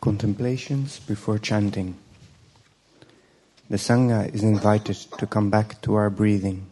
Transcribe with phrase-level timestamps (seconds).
[0.00, 1.96] Contemplations before chanting.
[3.68, 6.66] The Sangha is invited to come back to our breathing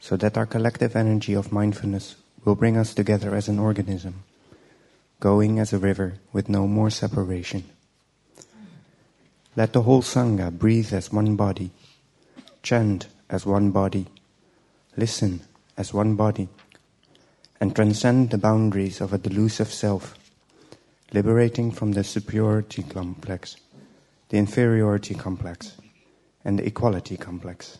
[0.00, 4.24] so that our collective energy of mindfulness will bring us together as an organism,
[5.20, 7.64] going as a river with no more separation.
[9.54, 11.70] Let the whole Sangha breathe as one body,
[12.62, 14.06] chant as one body,
[14.96, 15.42] listen
[15.76, 16.48] as one body,
[17.60, 20.16] and transcend the boundaries of a delusive self,
[21.12, 23.56] liberating from the superiority complex,
[24.28, 25.76] the inferiority complex,
[26.44, 27.78] and the equality complex.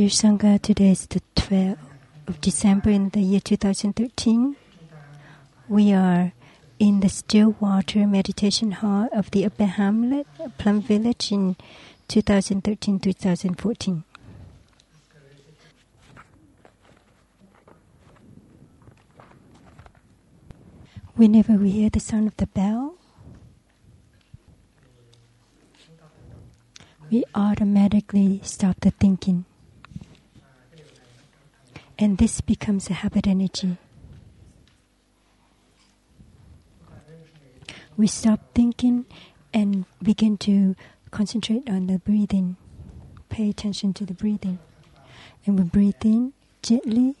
[0.00, 1.76] Dear Sangha, today is the 12th
[2.26, 4.56] of December in the year 2013.
[5.68, 6.32] We are
[6.78, 10.26] in the Stillwater Meditation Hall of the Upper Hamlet,
[10.56, 11.54] Plum Village in
[12.08, 14.04] 2013-2014.
[21.14, 22.94] Whenever we hear the sound of the bell,
[27.10, 29.44] we automatically automatically stop the thinking.
[32.02, 33.78] And this becomes a habit energy.
[37.96, 39.06] We stop thinking
[39.54, 40.76] and begin to
[41.10, 42.58] concentrate on the breathing.
[43.30, 44.58] Pay attention to the breathing.
[45.46, 47.16] And we breathe in gently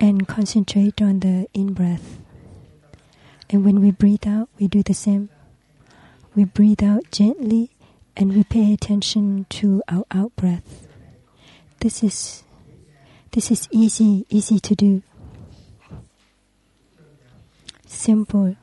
[0.00, 2.18] and concentrate on the in breath.
[3.48, 5.28] And when we breathe out, we do the same.
[6.34, 7.70] We breathe out gently
[8.16, 10.88] and we pay attention to our out breath.
[11.78, 12.42] This is
[13.36, 15.02] this is easy easy to do.
[17.86, 18.56] Simple,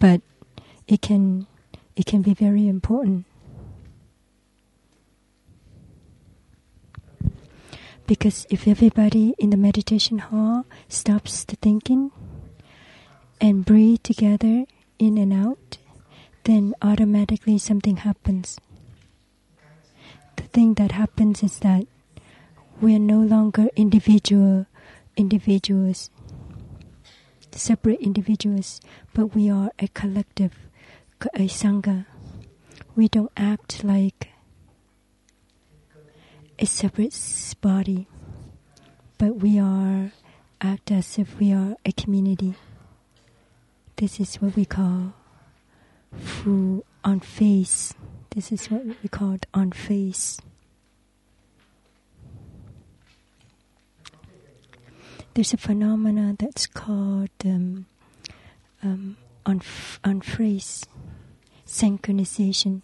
[0.00, 0.20] but
[0.88, 1.46] it can
[1.94, 3.26] it can be very important.
[8.08, 12.10] Because if everybody in the meditation hall stops the thinking
[13.40, 14.66] and breathe together
[14.98, 15.78] in and out,
[16.42, 18.58] then automatically something happens.
[20.34, 21.86] The thing that happens is that
[22.82, 24.66] we are no longer individual
[25.16, 26.10] individuals,
[27.52, 28.80] separate individuals,
[29.14, 30.52] but we are a collective,
[31.34, 32.06] a sangha.
[32.96, 34.30] We don't act like
[36.58, 37.14] a separate
[37.60, 38.08] body,
[39.16, 40.10] but we are
[40.60, 42.54] act as if we are a community.
[43.94, 45.14] This is what we call
[46.18, 47.94] fu on phase.
[48.30, 50.40] This is what we call on phase.
[55.34, 57.86] There's a phenomena that's called um,
[58.82, 60.84] um, on f- on phrase
[61.66, 62.82] synchronization.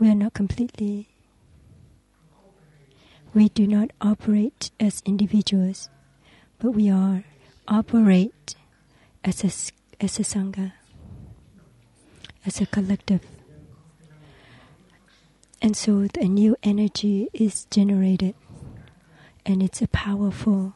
[0.00, 1.08] We are not completely.
[3.32, 5.88] We do not operate as individuals,
[6.58, 7.22] but we are
[7.68, 8.56] operate
[9.22, 9.52] as a
[10.04, 10.72] as a sangha,
[12.44, 13.20] as a collective.
[15.62, 18.34] And so a new energy is generated
[19.44, 20.74] and it's a powerful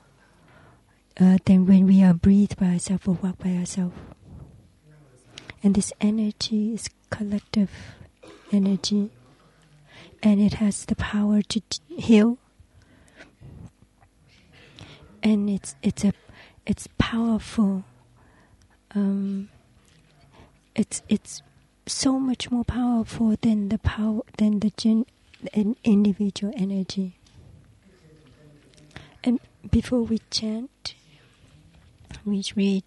[1.20, 3.94] uh, than when we are breathed by ourselves or walk by ourselves.
[5.62, 7.70] And this energy is collective
[8.52, 9.10] energy,
[10.22, 12.38] and it has the power to heal.
[15.22, 16.12] And it's it's a
[16.66, 17.84] it's powerful.
[18.94, 19.48] Um,
[20.74, 21.42] it's it's
[21.86, 25.06] so much more powerful than the power than the gen,
[25.84, 27.15] individual energy.
[29.26, 29.40] And
[29.72, 30.94] before we chant,
[32.24, 32.84] we read,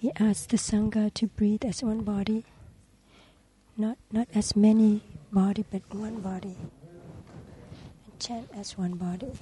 [0.00, 2.44] we ask the Sangha to breathe as one body,
[3.76, 6.54] not, not as many body, but one body.
[8.04, 9.32] And chant as one body.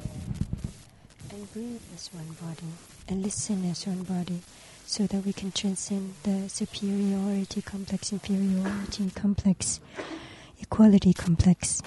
[1.31, 2.73] And breathe as one body.
[3.07, 4.41] And listen as one body.
[4.87, 9.79] So that we can transcend the superiority complex, inferiority complex,
[10.59, 11.83] equality complex.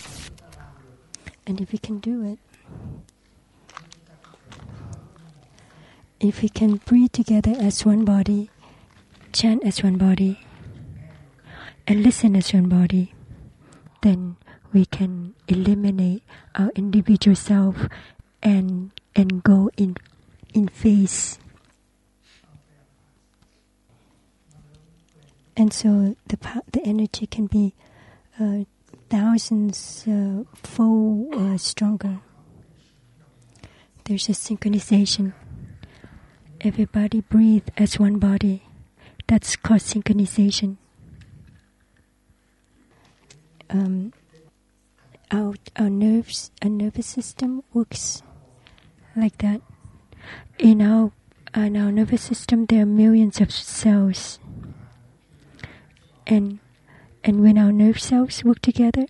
[1.48, 2.40] And if we can do it,
[6.24, 8.50] if we can breathe together as one body,
[9.34, 10.40] chant as one body,
[11.86, 13.14] and listen as one body,
[14.02, 14.38] then
[14.72, 16.24] we can eliminate
[16.56, 17.90] our individual self
[18.42, 19.98] and and go in
[20.54, 21.40] in phase.
[25.58, 26.38] And so the
[26.72, 27.76] the energy can be
[28.40, 28.64] uh,
[29.10, 32.20] thousands uh, fold uh, stronger.
[34.06, 35.34] There's a synchronization
[36.64, 38.64] everybody breathe as one body.
[39.28, 40.78] That's called synchronization.
[43.70, 44.14] Um,
[45.32, 48.24] our, our nerves, our nervous system works
[49.16, 49.62] like that.
[50.58, 51.12] In our,
[51.56, 54.40] in our nervous system, there are millions of cells.
[56.26, 56.60] And,
[57.24, 59.08] and when our nerve cells work together,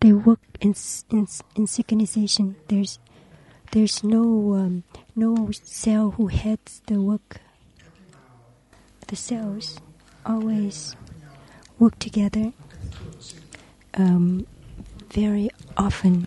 [0.00, 0.74] they work in,
[1.10, 2.54] in, in synchronization.
[2.68, 2.98] There's
[3.72, 7.40] there's no um, no cell who heads the work.
[9.08, 9.78] The cells
[10.24, 10.96] always
[11.78, 12.52] work together
[13.94, 14.46] um,
[15.10, 16.26] very often,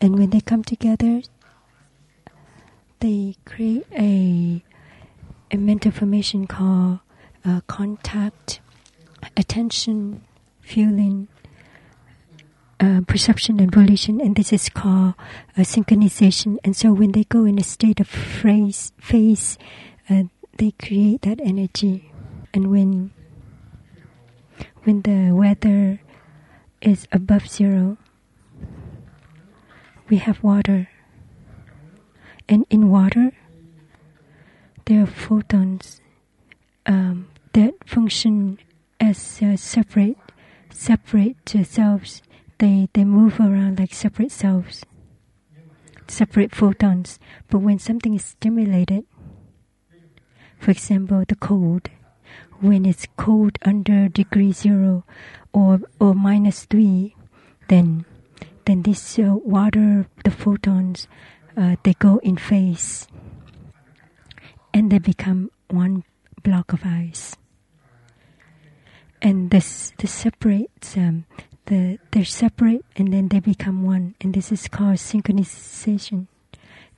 [0.00, 1.22] and when they come together,
[3.00, 4.62] they create a
[5.50, 7.00] a mental formation called
[7.44, 8.60] uh, contact,
[9.36, 10.22] attention,
[10.60, 11.28] feeling,
[12.80, 15.14] uh, perception and volition, and this is called
[15.56, 16.58] uh, synchronization.
[16.64, 19.58] And so when they go in a state of phrase, phase,
[20.08, 20.24] uh,
[20.56, 22.12] they create that energy.
[22.54, 23.12] And when
[24.84, 26.00] when the weather
[26.80, 27.98] is above zero,
[30.08, 30.88] we have water.
[32.48, 33.32] And in water,
[34.86, 36.00] there are photons
[36.86, 38.58] um, that function
[38.98, 40.16] as uh, separate
[40.70, 42.22] separate selves.
[42.58, 44.84] They they move around like separate selves,
[46.08, 47.18] separate photons.
[47.48, 49.04] But when something is stimulated,
[50.58, 51.88] for example, the cold,
[52.60, 55.04] when it's cold under degree zero
[55.52, 57.14] or or minus three,
[57.68, 58.04] then
[58.64, 61.06] then this uh, water, the photons,
[61.56, 63.06] uh, they go in phase,
[64.74, 66.02] and they become one
[66.42, 67.36] block of ice.
[69.22, 71.24] And this this separates um,
[71.68, 76.26] the they're separate and then they become one, and this is called synchronization.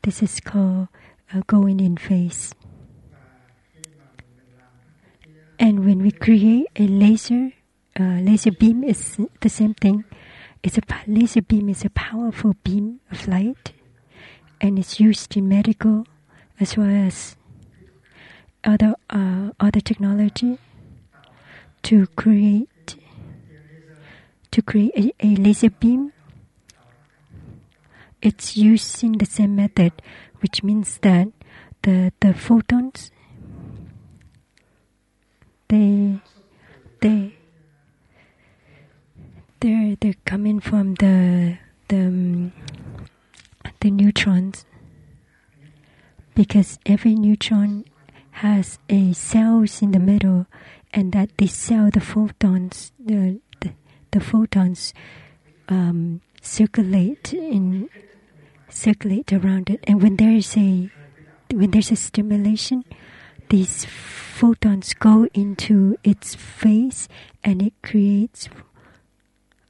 [0.03, 0.88] This is called
[1.35, 2.55] uh, going in phase.
[5.59, 7.53] And when we create a laser,
[7.99, 10.05] uh, laser beam is the same thing.
[10.62, 13.73] It's a laser beam is a powerful beam of light,
[14.61, 16.07] and it's used in medical
[16.59, 17.37] as well as
[18.64, 20.59] other uh, other technology
[21.83, 22.69] to create
[24.51, 26.13] to create a, laser beam.
[28.23, 29.93] It's using the same method,
[30.41, 31.29] which means that
[31.83, 33.11] the the photons
[35.69, 36.21] they
[37.01, 37.35] they
[39.61, 41.57] they're they're coming from the
[41.89, 42.51] the
[43.81, 44.65] the neutrons
[46.35, 47.85] because every neutron
[48.43, 50.47] has a cells in the middle
[50.93, 53.41] and that this cell the photons the
[54.11, 54.92] the, photons
[55.68, 57.88] um, circulate in
[58.68, 59.81] circulate around it.
[59.85, 60.90] And when there is a
[61.53, 62.85] when there's a stimulation
[63.49, 67.09] these photons go into its phase
[67.42, 68.49] and it creates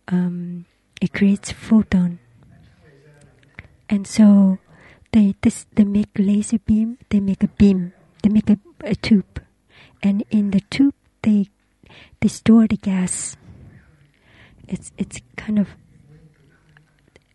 [0.08, 0.66] um,
[1.00, 2.18] it creates photon.
[3.88, 4.58] And so
[5.12, 9.42] they this they make laser beam they make a beam they make a, a tube.
[10.02, 11.48] And in the tube they
[12.20, 13.36] they store the gas
[14.70, 15.68] it's it's kind of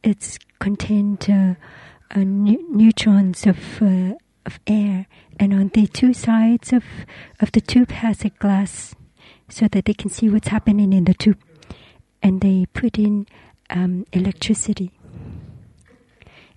[0.04, 1.56] it's contained uh,
[2.16, 4.14] uh, ne- neutrons of uh,
[4.46, 5.08] of air,
[5.40, 6.84] and on the two sides of
[7.42, 8.96] of the tube has a glass,
[9.50, 11.40] so that they can see what's happening in the tube,
[12.24, 13.28] and they put in
[13.70, 14.92] um, electricity,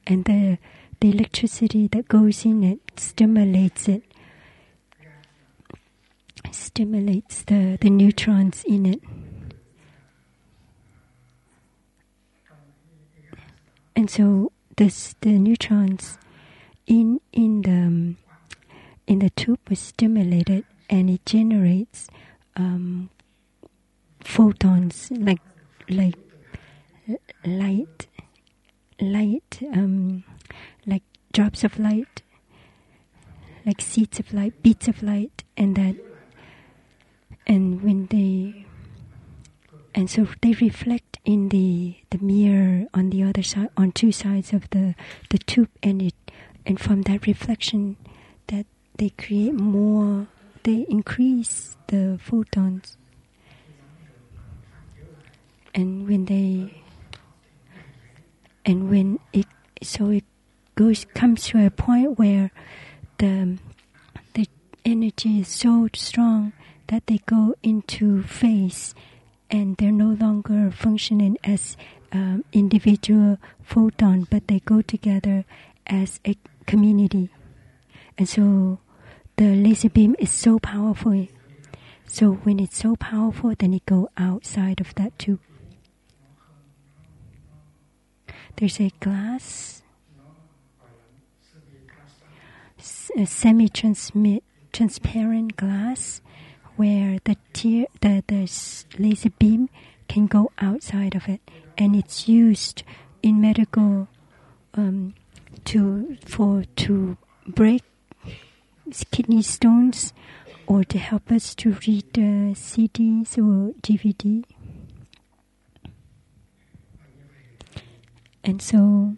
[0.06, 0.58] and the
[1.00, 4.04] the electricity that goes in it stimulates it,
[6.52, 9.02] stimulates the the neutrons in it.
[13.98, 16.18] And so this the neutrons
[16.86, 18.16] in in the um,
[19.08, 22.06] in the tube was stimulated and it generates
[22.54, 23.10] um,
[24.20, 25.40] photons like
[25.88, 26.14] like
[27.44, 28.06] light
[29.00, 30.22] light um,
[30.86, 32.22] like drops of light
[33.66, 35.96] like seeds of light beats of light and that
[37.48, 38.64] and when they
[39.92, 44.54] and so they reflect in the the mirror on the other side on two sides
[44.54, 44.94] of the
[45.28, 46.14] the tube and it
[46.64, 47.96] and from that reflection
[48.46, 48.64] that
[48.96, 50.26] they create more
[50.68, 52.98] they increase the photons.
[55.74, 56.82] And when they
[58.64, 59.46] and when it
[59.82, 60.24] so it
[60.74, 62.50] goes comes to a point where
[63.18, 63.58] the
[64.34, 64.46] the
[64.84, 66.52] energy is so strong
[66.88, 68.94] that they go into phase
[69.50, 71.76] and they're no longer functioning as
[72.12, 75.44] um, individual photon, but they go together
[75.86, 77.30] as a community.
[78.16, 78.78] And so
[79.36, 81.26] the laser beam is so powerful.
[82.06, 85.40] So when it's so powerful, then it go outside of that tube.
[88.56, 89.82] There's a glass,
[93.16, 96.20] a semi-transparent glass
[96.78, 98.48] where the tear, the, the
[98.98, 99.68] laser beam
[100.08, 101.40] can go outside of it,
[101.76, 102.84] and it's used
[103.20, 104.06] in medical
[104.74, 105.12] um,
[105.64, 107.82] to for to break
[109.10, 110.12] kidney stones
[110.68, 114.44] or to help us to read uh, CDs or DVD.
[118.44, 119.16] And so,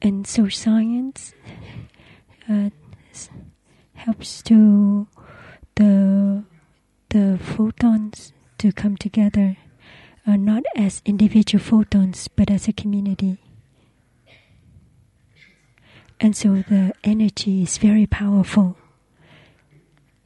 [0.00, 1.34] and so science
[2.48, 2.70] uh,
[3.94, 5.08] helps to
[5.76, 6.44] the
[7.10, 9.56] the photons to come together,
[10.26, 13.38] uh, not as individual photons, but as a community.
[16.20, 18.76] And so the energy is very powerful.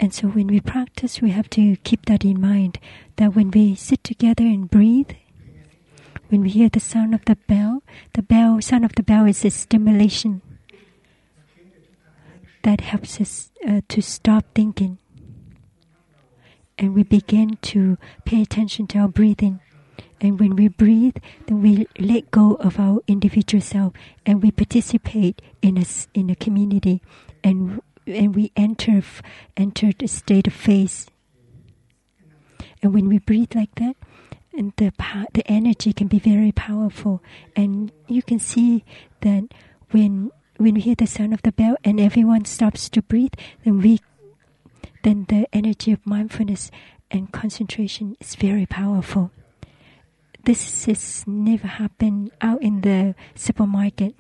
[0.01, 2.79] And so when we practice, we have to keep that in mind
[3.17, 5.11] that when we sit together and breathe,
[6.29, 7.83] when we hear the sound of the bell,
[8.13, 10.41] the bell sound of the bell is a stimulation
[12.63, 14.99] that helps us uh, to stop thinking
[16.79, 19.61] and we begin to pay attention to our breathing.
[20.21, 23.93] And when we breathe, then we let go of our individual self
[24.27, 27.03] and we participate in a, in a community
[27.45, 29.03] and, and we enter,
[29.57, 31.11] enter the state of faith.
[32.83, 33.97] And when we breathe like that,
[34.59, 34.93] and the
[35.33, 37.23] the energy can be very powerful,
[37.55, 38.85] and you can see
[39.21, 39.45] that
[39.91, 43.79] when when we hear the sound of the bell and everyone stops to breathe, then
[43.79, 44.01] we
[45.03, 46.71] then the energy of mindfulness
[47.11, 49.31] and concentration is very powerful.
[50.45, 54.15] This has never happened out in the supermarket.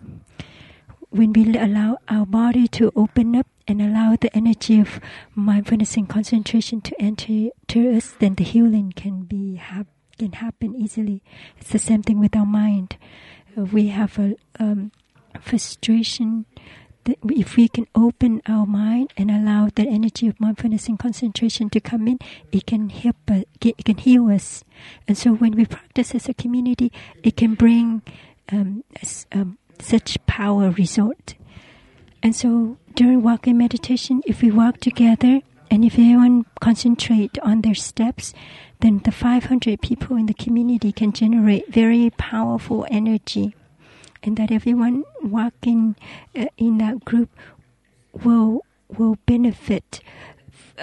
[1.10, 5.00] When we allow our body to open up and allow the energy of
[5.34, 9.60] mindfulness and concentration to enter to us, then the healing can be
[10.18, 11.22] can happen easily.
[11.58, 12.96] It's the same thing with our mind.
[13.56, 14.92] We have a um,
[15.40, 16.44] frustration
[17.30, 21.80] if we can open our mind and allow the energy of mindfulness and concentration to
[21.80, 22.18] come in,
[22.52, 24.64] it can help us, it can heal us.
[25.06, 26.92] And so when we practice as a community,
[27.22, 28.02] it can bring
[28.52, 28.84] um,
[29.32, 31.34] um, such power result.
[32.22, 35.40] And so during walking meditation, if we walk together
[35.70, 38.32] and if everyone concentrate on their steps,
[38.80, 43.54] then the 500 people in the community can generate very powerful energy
[44.22, 45.96] and that everyone walking
[46.36, 47.30] uh, in that group
[48.24, 50.00] will will benefit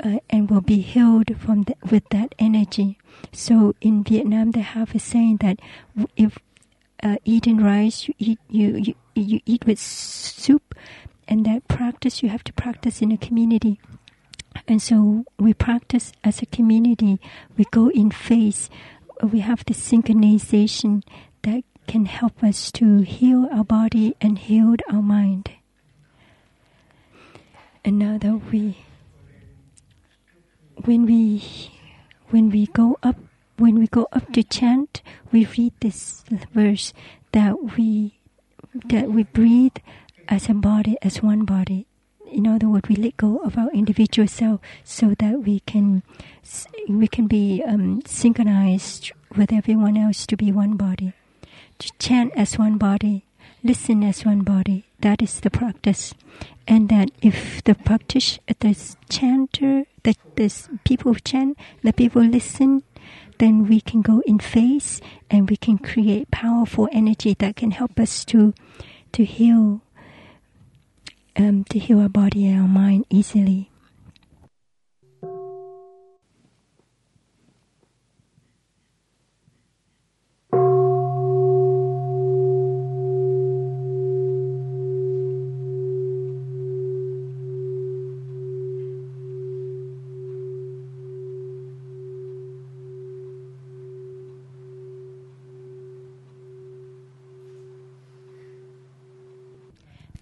[0.03, 2.97] uh, and will be healed from the, with that energy.
[3.31, 5.59] So in Vietnam, they have a saying that
[6.15, 6.37] if
[7.03, 10.75] uh, eating rice, you eat you, you you eat with soup,
[11.27, 13.79] and that practice you have to practice in a community.
[14.67, 17.19] And so we practice as a community.
[17.57, 18.69] We go in phase.
[19.21, 21.03] We have the synchronization
[21.87, 25.51] can help us to heal our body and heal our mind.
[27.83, 28.77] And now that we,
[30.83, 31.43] when we,
[32.29, 33.17] when we go up,
[33.57, 36.93] when we go up to chant, we read this verse
[37.31, 38.19] that we,
[38.85, 39.77] that we breathe
[40.27, 41.85] as a body, as one body.
[42.31, 46.01] In other words, we let go of our individual self so that we can,
[46.89, 51.13] we can be um, synchronized with everyone else to be one body
[51.79, 53.25] to chant as one body,
[53.63, 54.85] listen as one body.
[54.99, 56.13] That is the practice.
[56.67, 58.75] And that if the practice, the
[59.09, 62.83] chanter, the, the people chant, the people listen,
[63.37, 67.99] then we can go in phase and we can create powerful energy that can help
[67.99, 68.53] us to
[69.11, 69.81] to heal
[71.35, 73.69] um, to heal our body and our mind easily.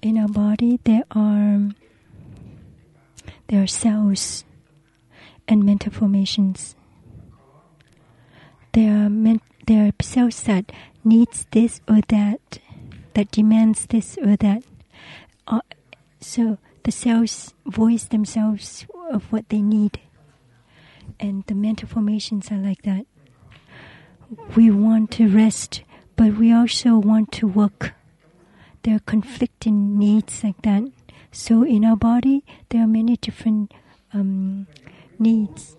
[0.04, 1.70] in our body there are
[3.48, 4.44] there are cells
[5.48, 5.64] and
[6.24, 6.76] formations.
[8.72, 10.72] There are men, there are cells that
[11.04, 12.60] needs this or that,
[13.14, 14.64] that demands this or that.
[15.48, 15.60] Uh,
[16.22, 20.00] so the cells voice themselves of what they need,
[21.20, 23.06] and the mental formations are like that.
[24.56, 25.84] We want to rest,
[26.16, 27.94] but we also want to work
[28.84, 30.84] there are conflicting needs like that.
[31.32, 33.74] So in our body, there are many different
[34.14, 34.68] um,
[35.18, 35.78] needs.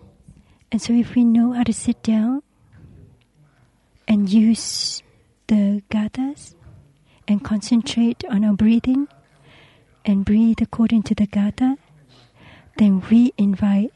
[0.74, 2.42] And so if we know how to sit down
[4.08, 5.04] and use
[5.46, 6.56] the gathas
[7.28, 9.06] and concentrate on our breathing
[10.04, 11.78] and breathe according to the gatha,
[12.76, 13.92] then we invite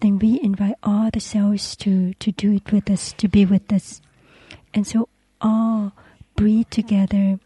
[0.00, 3.72] then we invite all the cells to, to do it with us, to be with
[3.72, 4.00] us.
[4.74, 5.08] And so
[5.40, 5.92] all
[6.34, 7.38] breathe together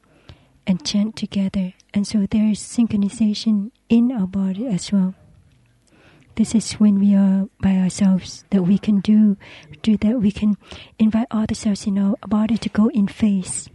[0.66, 1.74] and chant together.
[1.92, 5.14] And so there is synchronization in our body as well.
[6.34, 9.36] This is when we are by ourselves that we can do,
[9.82, 10.56] do that we can
[10.98, 13.68] invite all the cells in our body to go in phase.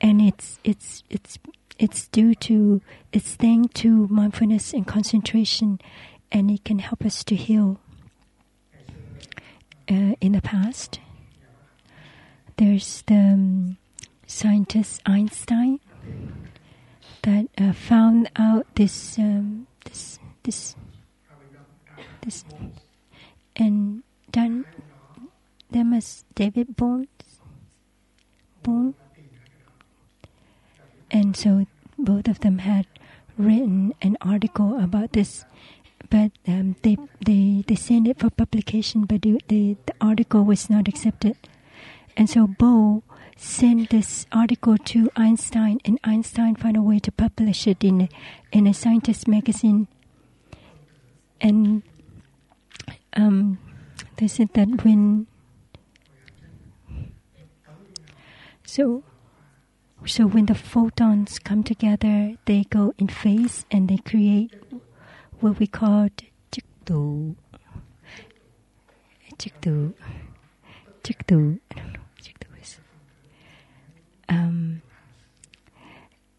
[0.00, 1.38] And it's it's it's
[1.78, 5.80] it's due to it's thanks to mindfulness and concentration,
[6.30, 7.80] and it can help us to heal.
[9.88, 11.00] Uh, in the past,
[12.56, 13.76] there's the um,
[14.26, 15.80] scientist Einstein
[17.22, 20.76] that uh, found out this um, this this
[22.26, 22.44] this
[23.56, 24.66] and then
[25.70, 27.08] there was David Bones
[28.62, 28.94] Bohm
[31.10, 31.66] and so
[31.98, 32.86] both of them had
[33.38, 35.44] written an article about this
[36.10, 40.70] but um, they they they sent it for publication, but the, the the article was
[40.70, 41.36] not accepted,
[42.16, 43.02] and so Bohr
[43.36, 48.08] sent this article to Einstein, and Einstein found a way to publish it in a,
[48.52, 49.88] in a scientist magazine.
[51.40, 51.82] And
[53.16, 53.58] um,
[54.18, 55.26] they said that when
[58.64, 59.02] so
[60.04, 64.52] so when the photons come together, they go in phase and they create
[65.40, 66.08] what we call
[66.52, 67.34] chikdu.
[69.38, 69.94] Chikdu.
[71.02, 71.58] Chikdu.
[71.70, 72.78] I don't know what chikdu is.
[74.28, 74.82] Um,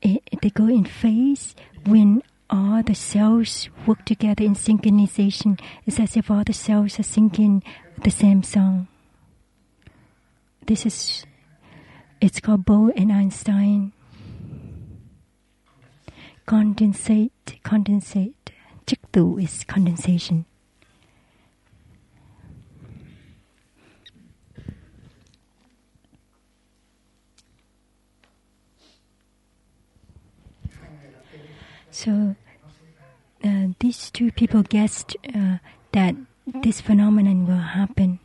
[0.02, 5.60] it, they go in phase when all the cells work together in synchronization.
[5.86, 7.64] It's as if all the cells are singing
[8.04, 8.88] the same song.
[10.66, 11.26] This is,
[12.22, 13.94] it's called Bohr and Einstein.
[16.48, 18.34] Condensate, condensate.
[18.86, 20.46] Chikdu is condensation.
[31.98, 32.36] So
[33.44, 35.58] uh, these two people guessed uh,
[35.94, 36.14] that
[36.46, 38.20] this phenomenon will happen,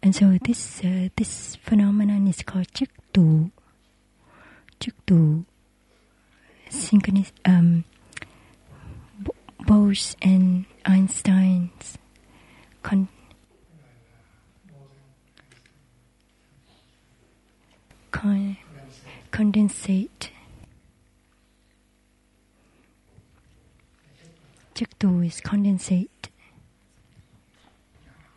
[0.00, 3.50] and so this uh, this phenomenon is called chikdu.
[4.78, 5.44] Chikdu,
[6.70, 7.32] synchronous.
[7.44, 7.82] Um,
[9.58, 11.98] Bohr's and Einstein's
[12.84, 13.08] con-
[18.12, 18.56] con-
[19.32, 20.30] condensate.
[24.76, 26.28] Chikdu is condensate.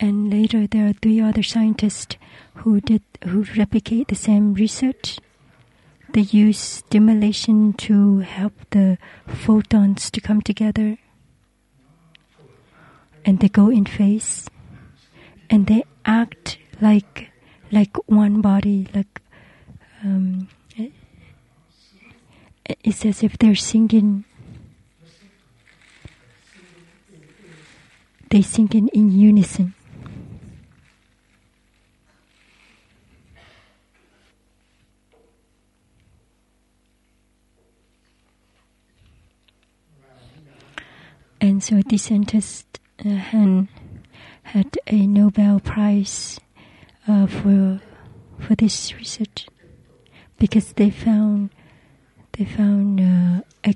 [0.00, 2.16] And later there are three other scientists
[2.54, 5.20] who did who replicate the same research.
[6.14, 10.96] They use stimulation to help the photons to come together.
[13.26, 14.48] And they go in phase.
[15.50, 17.30] And they act like
[17.70, 19.20] like one body, like
[20.02, 20.48] um,
[22.82, 24.24] it's as if they're singing
[28.30, 29.74] they sing in, in unison.
[41.42, 43.68] And so the scientist uh, Han
[44.42, 46.38] had a Nobel Prize
[47.08, 47.80] uh, for
[48.38, 49.46] for this research
[50.38, 51.50] because they found
[52.32, 53.74] they found uh, a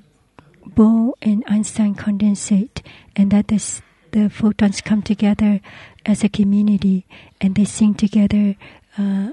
[0.69, 2.81] Bohr and Einstein condensate,
[3.15, 3.81] and that is
[4.15, 5.59] the photons come together
[6.05, 7.05] as a community
[7.41, 8.55] and they sing together
[8.97, 9.31] uh,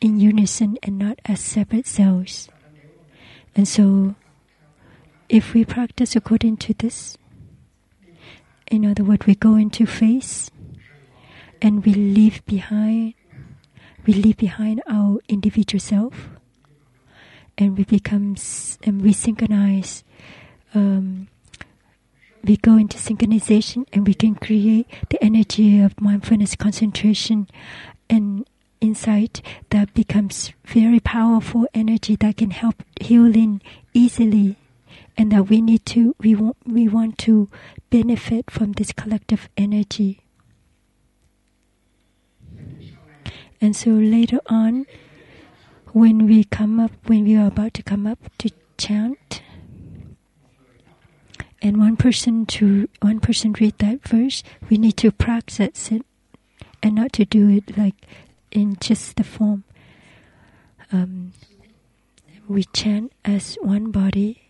[0.00, 2.48] in unison and not as separate cells.
[3.54, 4.16] And so,
[5.28, 7.16] if we practice according to this,
[8.72, 10.50] in other words, we go into phase
[11.60, 13.14] and we leave behind,
[14.04, 16.30] we leave behind our individual self,
[17.56, 18.34] and we become
[18.82, 20.02] and we synchronize.
[20.74, 21.28] Um,
[22.44, 27.48] we go into synchronization and we can create the energy of mindfulness concentration
[28.10, 28.46] and
[28.80, 33.62] insight that becomes very powerful energy that can help healing
[33.94, 34.56] easily
[35.16, 37.48] and that we need to we want we want to
[37.90, 40.20] benefit from this collective energy.
[43.60, 44.86] And so later on
[45.92, 49.41] when we come up when we are about to come up to chant
[51.62, 56.04] and one person to one person read that verse, we need to practice it
[56.82, 57.94] and not to do it like
[58.50, 59.62] in just the form.
[60.90, 61.32] Um,
[62.48, 64.42] we chant as one body.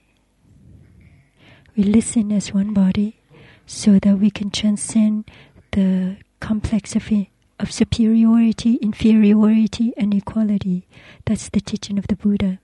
[1.77, 3.21] We listen as one body,
[3.67, 5.31] so that we can transcend
[5.71, 10.87] the complexity of superiority, inferiority, and equality.
[11.27, 12.59] That's the teaching of the Buddha.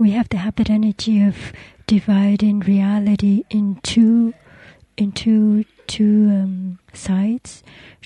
[0.00, 1.52] We have the habit energy of
[1.86, 4.32] dividing reality into
[4.96, 7.62] into two um, sides,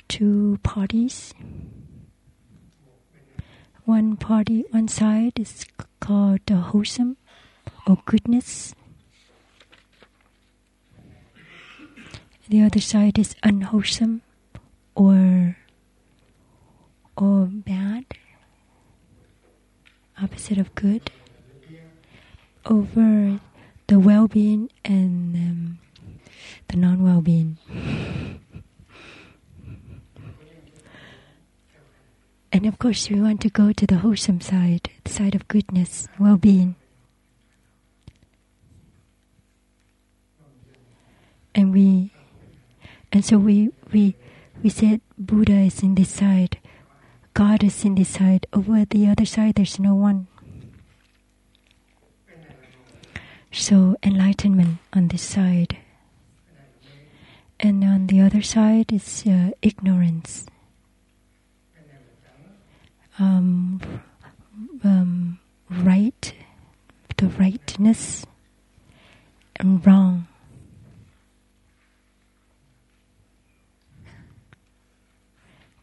[0.08, 1.32] two parties.
[3.84, 5.66] One party, one side is
[6.00, 7.16] called uh, wholesome
[7.86, 8.74] or goodness.
[12.48, 14.22] The other side is unwholesome
[14.96, 15.56] or
[17.16, 18.04] or bad,
[20.20, 21.12] opposite of good
[22.66, 23.40] over
[23.86, 25.78] the well-being and um,
[26.68, 27.58] the non-well-being.
[32.52, 36.06] And of course, we want to go to the wholesome side, the side of goodness,
[36.18, 36.76] well being.
[41.52, 42.12] And we,
[43.12, 44.14] and so we, we,
[44.62, 46.58] we said Buddha is in this side,
[47.34, 50.28] God is in this side, over the other side, there's no one.
[53.56, 55.78] So, enlightenment on this side.
[57.60, 60.44] And on the other side is uh, ignorance.
[63.16, 63.80] Um,
[64.82, 65.38] um,
[65.70, 66.34] right,
[67.16, 68.26] the rightness,
[69.54, 70.26] and wrong.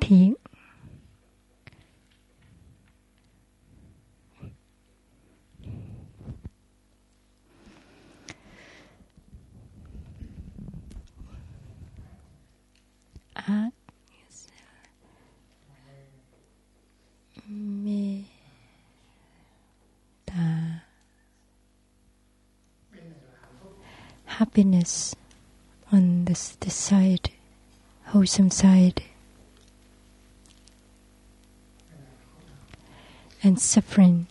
[0.01, 0.35] Thiện
[24.25, 25.15] happiness
[25.91, 27.31] on this, this side
[28.11, 29.03] wholesome side.
[33.41, 34.27] And suffering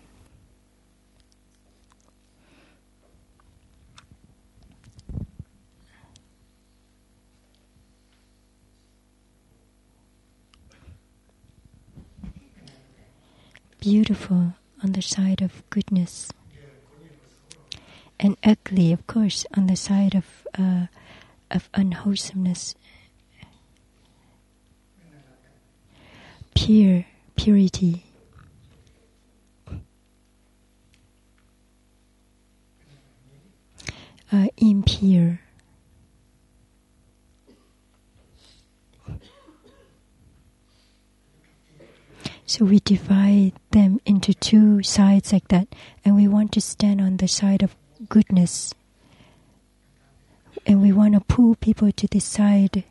[13.80, 16.30] beautiful on the side of goodness,
[18.18, 20.26] and ugly, of course, on the side of
[20.58, 20.86] uh,
[21.50, 22.74] of unwholesomeness.
[26.54, 28.04] Pure purity.
[34.32, 35.40] Uh, impure.
[42.50, 45.68] So we divide them into two sides like that,
[46.04, 47.76] and we want to stand on the side of
[48.08, 48.74] goodness.
[50.66, 52.82] And we want to pull people to this side.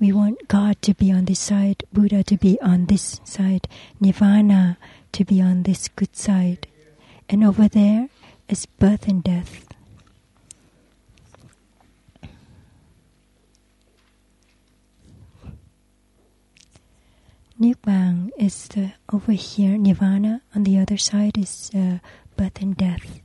[0.00, 3.68] We want God to be on this side, Buddha to be on this side,
[4.00, 4.78] Nirvana
[5.12, 6.66] to be on this good side.
[7.28, 8.08] And over there
[8.48, 9.71] is birth and death.
[17.62, 20.42] Nibbana is the, over here, Nirvana.
[20.52, 21.98] On the other side is uh,
[22.36, 23.20] birth and death.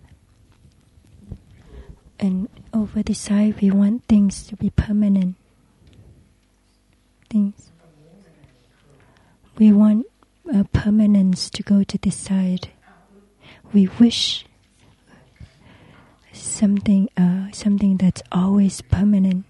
[2.20, 5.38] And over this side, we want things to be permanent.
[7.32, 7.72] Things.
[9.58, 10.06] We want
[10.54, 12.70] uh, permanence to go to this side.
[13.74, 14.46] We wish
[16.32, 19.46] something, uh, something that's always permanent.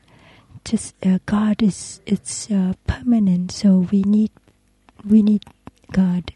[0.64, 4.32] Just uh, God is it's uh, permanent, so we need
[5.08, 5.43] we need
[5.91, 6.34] God.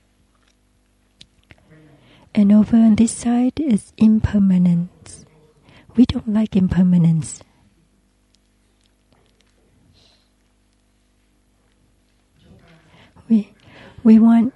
[2.34, 5.26] And over on this side is impermanence.
[5.95, 7.43] We don't like impermanence.
[13.28, 13.53] We
[14.03, 14.53] we want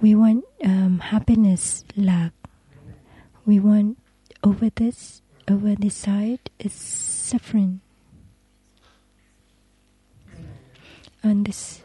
[0.00, 2.32] we want um, happiness, love.
[3.46, 3.98] We want
[4.44, 7.80] over this over this side is suffering.
[11.24, 11.80] On this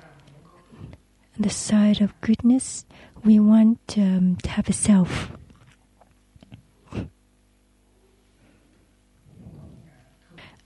[1.42, 2.86] the side of goodness,
[3.24, 5.32] we want um, to have a self.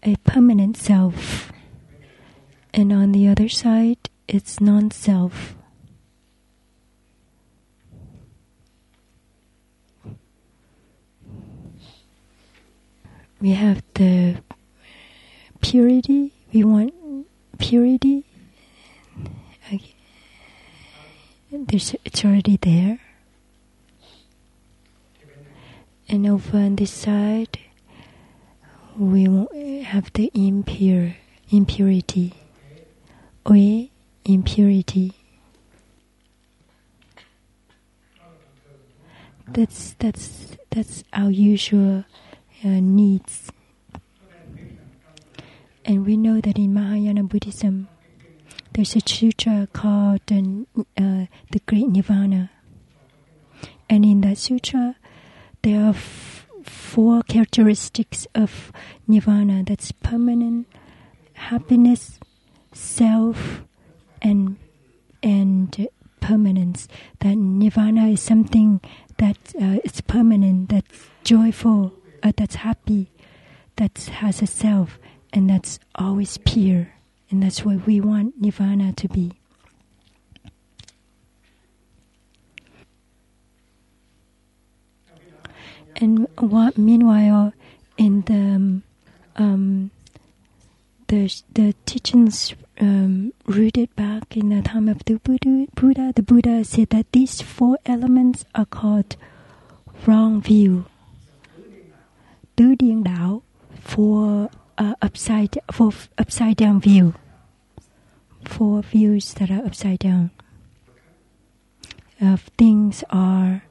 [0.04, 1.52] A permanent self.
[2.74, 5.56] And on the other side, it's non self.
[13.42, 14.42] We have the
[15.62, 16.94] purity, we want
[17.58, 18.26] purity.
[19.74, 19.96] Okay
[21.64, 23.00] there's, it's already there.
[26.08, 27.58] And over on this side,
[28.98, 29.24] we
[29.84, 31.16] have the impure
[31.52, 32.34] impurity,
[33.46, 33.88] or
[34.24, 35.14] impurity.
[39.48, 42.04] That's that's that's our usual
[42.64, 43.52] uh, needs,
[45.86, 47.88] and we know that in Mahayana Buddhism,
[48.76, 52.52] there's a sutra called uh, the Great Nirvana.
[53.90, 54.98] And in that sutra,
[55.62, 58.74] there are f- four characteristics of
[59.08, 60.68] Nirvana that's permanent,
[61.34, 62.20] happiness,
[62.74, 63.64] self,
[64.22, 64.58] and
[65.24, 65.88] and
[66.20, 66.90] permanence.
[67.20, 68.82] That Nirvana is something
[69.20, 73.10] that uh, is permanent, that's joyful, uh, that's happy,
[73.78, 75.00] that has a self,
[75.32, 76.95] and that's always pure.
[77.36, 79.34] And that's what we want Nirvana to be.
[85.98, 87.52] And what, meanwhile,
[87.98, 88.84] in the um,
[89.36, 89.92] um,
[91.08, 96.92] the the teachings um, rooted back in the time of the Buddha, the Buddha said
[96.92, 99.18] that these four elements are called
[100.08, 100.86] wrong view,
[102.56, 103.42] tứ điên đảo,
[103.82, 107.14] for uh, upside for upside down view.
[108.46, 110.32] Four views that are upside down.
[112.22, 113.64] Of things are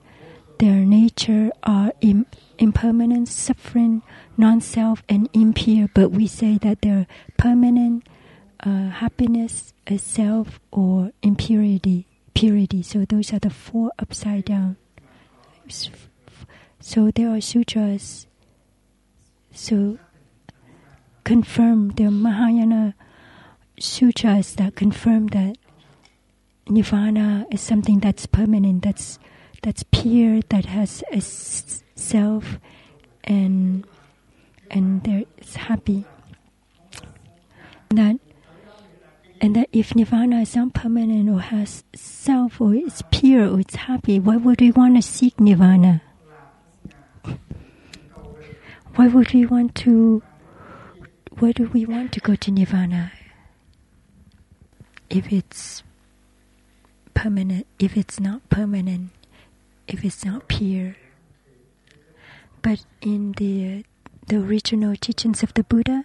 [0.59, 2.27] their nature are Im-
[2.59, 4.03] impermanent, suffering,
[4.37, 5.89] non-self, and impure.
[5.95, 7.07] But we say that they're
[7.39, 8.07] permanent,
[8.61, 12.07] uh, happiness, a self, or impurity.
[12.35, 12.83] Purity.
[12.83, 14.77] So those are the four upside down.
[16.81, 18.27] So there are sutras.
[19.53, 19.99] So
[21.25, 22.95] confirm the Mahayana
[23.79, 25.57] sutras that confirm that
[26.69, 29.19] nirvana is something that's permanent, that's
[29.63, 32.59] that's pure, that has a self,
[33.25, 33.85] and
[34.71, 36.05] and there is happy.
[37.91, 38.19] That
[39.41, 43.77] and that if nirvana is not permanent or has self or it's pure or it's
[43.77, 46.03] happy, why would we want to seek nirvana?
[48.95, 50.23] Why would we want to?
[51.39, 53.13] Why do we want to go to nirvana?
[55.11, 55.83] If it's
[57.15, 59.11] permanent, if it's not permanent,
[59.87, 60.97] if it's not pure.
[62.63, 63.85] But in the
[64.27, 66.05] the original teachings of the Buddha,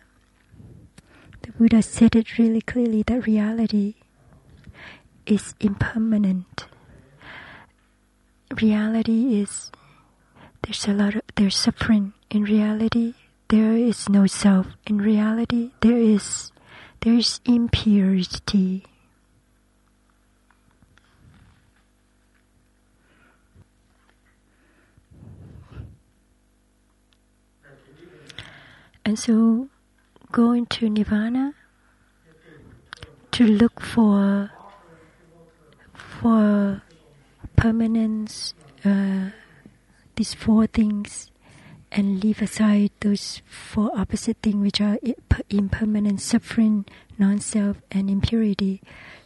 [1.41, 3.95] the Buddha said it really clearly that reality
[5.26, 6.66] is impermanent.
[8.62, 9.72] Reality is
[10.64, 13.14] there's a lot of there's suffering in reality.
[13.47, 14.68] There is no self.
[14.86, 16.52] In reality, there is
[17.02, 18.84] there is impurity.
[29.06, 29.70] And so,
[30.32, 31.56] going to nirvana
[33.32, 34.52] to look for
[35.93, 36.84] for
[37.56, 38.54] permanence,
[38.86, 39.30] uh,
[40.16, 41.32] these four things,
[41.91, 44.97] and leave aside those four opposite things which are
[45.49, 46.85] impermanent, suffering,
[47.17, 48.81] non-self, and impurity,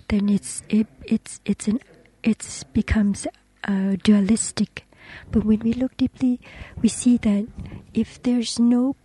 [0.07, 1.79] then it's it, it's it's an
[2.23, 3.27] it becomes
[3.67, 4.85] uh, dualistic.
[5.31, 6.39] But when we look deeply,
[6.81, 7.47] we see that
[7.93, 8.95] if there's no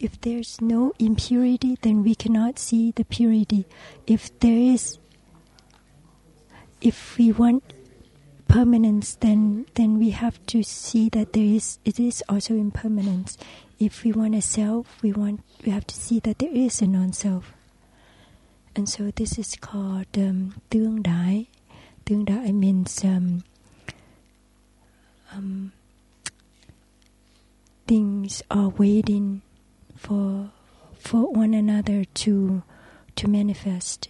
[0.00, 3.66] if there's no impurity, then we cannot see the purity.
[4.06, 4.98] If there is,
[6.80, 7.62] if we want
[8.52, 13.38] permanence, then then we have to see that there is it is also impermanence.
[13.78, 16.86] If we want a self, we want we have to see that there is a
[16.86, 17.54] non-self.
[18.76, 21.46] And so this is called um, tương đại.
[22.04, 23.42] Tương đại means um,
[25.32, 25.72] um,
[27.86, 29.40] things are waiting
[29.96, 30.50] for
[30.98, 32.62] for one another to
[33.16, 34.08] to manifest.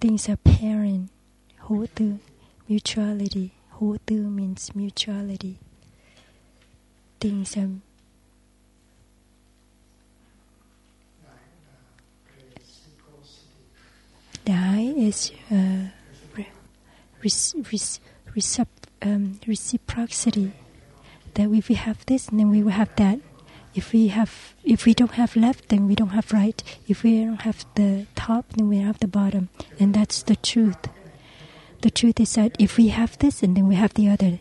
[0.00, 1.10] Things are pairing,
[1.72, 2.18] hotu,
[2.68, 3.50] mutuality.
[3.80, 5.56] Hotu means mutuality.
[7.18, 7.68] Things are
[14.44, 15.86] Dai is uh,
[19.02, 20.52] um, reciprocity.
[21.34, 23.20] That if we have this, then we will have that.
[23.74, 26.60] If we have, if we don't have left, then we don't have right.
[26.88, 29.48] If we don't have the top, then we have the bottom,
[29.78, 30.88] and that's the truth.
[31.82, 34.38] The truth is that if we have this, and then we have the other.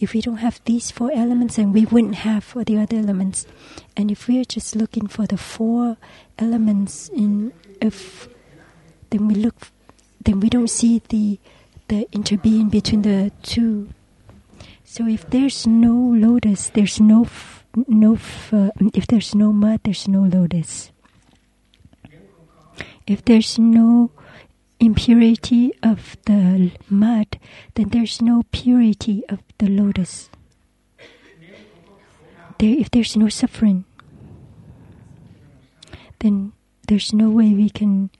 [0.00, 3.46] If we don't have these four elements, then we wouldn't have for the other elements.
[3.96, 5.98] And if we are just looking for the four
[6.38, 8.28] elements in, if
[9.10, 9.56] then we look,
[10.24, 11.38] then we don't see the
[11.88, 13.90] the interbeing between the two.
[14.84, 17.26] So if there's no lotus, there's no
[17.88, 18.18] no
[18.52, 20.92] uh, if there's no mud, there's no lotus.
[23.06, 24.12] If there's no
[24.82, 27.38] impurity of the mud,
[27.74, 30.28] then there's no purity of the lotus.
[32.58, 33.84] There, if there's no suffering,
[36.18, 36.52] then
[36.88, 38.10] there's no way we can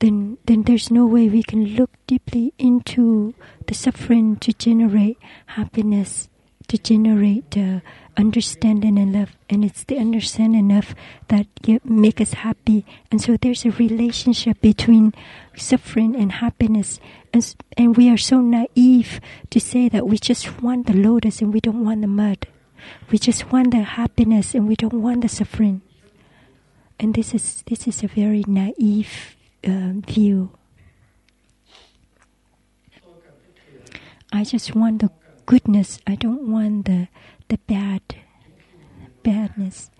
[0.00, 3.34] then then there's no way we can look deeply into
[3.66, 6.28] the suffering to generate happiness,
[6.70, 7.80] to generate uh,
[8.16, 9.36] understanding and love.
[9.48, 10.94] And it's the understanding enough
[11.26, 12.86] that get, make us happy.
[13.10, 15.12] And so there's a relationship between
[15.56, 17.00] suffering and happiness.
[17.32, 17.42] And,
[17.76, 21.60] and we are so naive to say that we just want the lotus and we
[21.60, 22.46] don't want the mud.
[23.10, 25.82] We just want the happiness and we don't want the suffering.
[27.00, 30.52] And this is this is a very naive uh, view.
[34.32, 35.10] I just want the
[35.50, 35.98] goodness.
[36.06, 37.08] I don't want the
[37.48, 38.02] the bad
[39.24, 39.90] badness.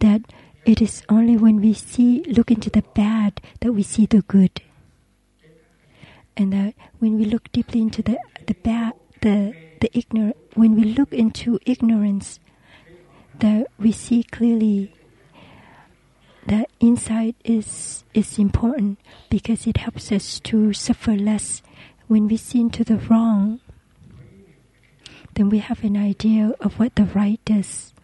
[0.00, 0.22] That
[0.66, 4.60] it is only when we see look into the bad that we see the good.
[6.36, 10.82] And that when we look deeply into the the bad the the ignorant when we
[10.82, 12.40] look into ignorance
[13.38, 14.92] that we see clearly
[16.50, 18.98] that insight is is important
[19.30, 21.62] because it helps us to suffer less
[22.08, 23.60] when we see into the wrong
[25.40, 27.94] then we have an idea of what the right is.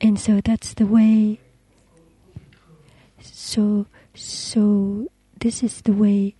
[0.00, 1.38] And so that's the way
[3.22, 5.06] so so
[5.38, 6.34] this is the way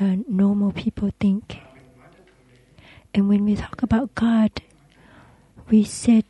[0.00, 1.58] uh, normal people think.
[3.14, 4.50] And when we talk about god
[5.70, 6.24] we said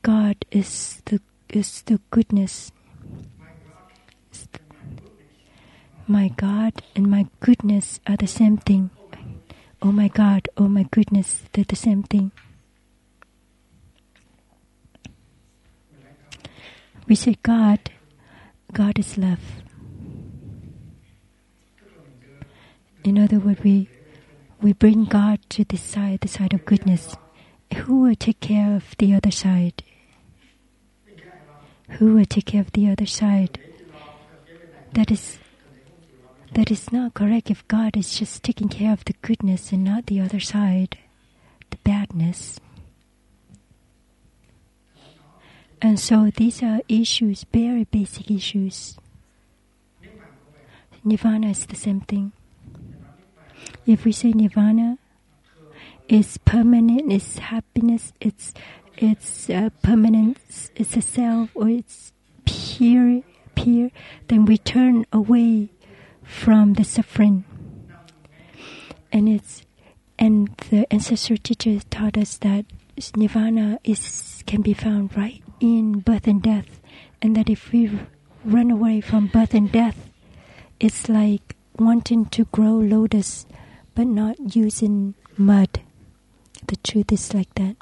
[0.00, 1.20] god is the
[1.50, 2.72] is the goodness.
[6.06, 8.88] My god and my goodness are the same thing
[9.82, 12.30] oh my god oh my goodness they're the same thing.
[17.06, 17.90] We say god
[18.72, 19.40] god is love.
[23.04, 23.88] In other words we
[24.60, 27.16] we bring god to this side the side of goodness.
[27.74, 29.82] Who will take care of the other side?
[31.90, 33.60] Who will take care of the other side?
[34.92, 35.38] That is
[36.52, 40.06] that is not correct if god is just taking care of the goodness and not
[40.06, 40.98] the other side
[41.70, 42.60] the badness.
[45.80, 48.96] And so these are issues very basic issues.
[51.04, 52.32] Nirvana is the same thing.
[53.86, 54.98] If we say nirvana
[56.08, 58.52] is permanent, it's happiness, it's
[58.96, 60.38] it's uh, permanent,
[60.74, 62.12] it's a self, or it's
[62.44, 63.22] pure,
[63.54, 63.90] pure,
[64.26, 65.70] then we turn away
[66.28, 67.44] from the suffering.
[69.10, 69.62] And it's
[70.18, 72.66] and the ancestor teachers taught us that
[73.16, 76.80] nirvana is can be found right in birth and death,
[77.22, 77.90] and that if we
[78.44, 80.10] run away from birth and death,
[80.78, 83.46] it's like wanting to grow lotus
[83.94, 85.80] but not using mud.
[86.66, 87.76] The truth is like that.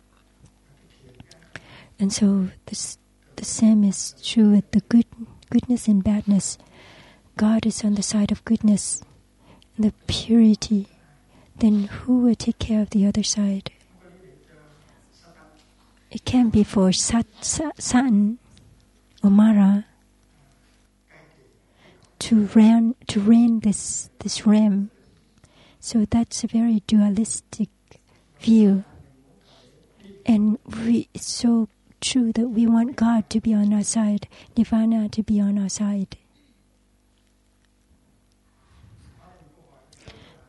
[1.98, 2.98] And so this,
[3.36, 5.06] the same is true with the good,
[5.50, 6.58] goodness and badness.
[7.36, 9.02] God is on the side of goodness,
[9.78, 10.88] the purity.
[11.58, 13.72] Then who will take care of the other side?
[16.10, 18.38] It can be for Sat, Sat, Satan
[19.22, 19.84] or Mara
[22.20, 24.90] to reign to reign this this realm.
[25.78, 27.68] So that's a very dualistic
[28.40, 28.84] view.
[30.24, 31.68] And we, it's so
[32.00, 34.26] true that we want God to be on our side,
[34.56, 36.16] Nirvana to be on our side.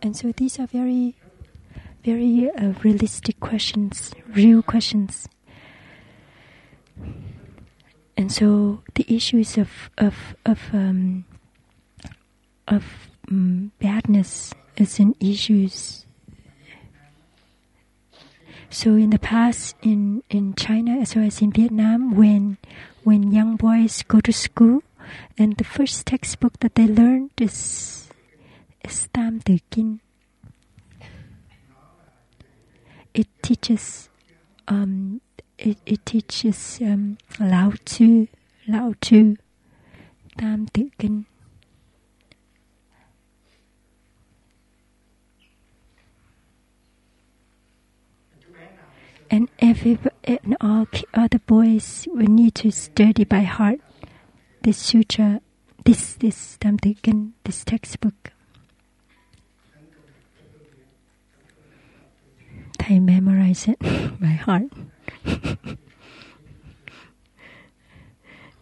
[0.02, 1.16] And so these are very,
[2.04, 5.28] very uh, realistic questions, real questions.
[8.16, 11.26] And so the issues of of of um,
[12.68, 12.84] of
[13.30, 16.08] um, badness is an issues
[18.70, 22.58] so in the past, in, in China as well as in Vietnam, when
[23.04, 24.84] when young boys go to school,
[25.38, 27.97] and the first textbook that they learn is
[28.84, 30.00] is Tam Tự Kinh.
[33.14, 34.10] It teaches
[34.68, 35.22] um,
[35.58, 38.28] it, it teaches um, Lao Tzu,
[38.68, 39.36] Lao Tzu,
[40.38, 41.26] Tam Tự Kinh.
[49.30, 53.80] and every and all other boys will need to study by heart
[54.62, 55.42] this sutra,
[55.86, 58.37] this this Tam Tự Kinh, this textbook.
[62.88, 63.80] They memorize it
[64.20, 64.64] by heart.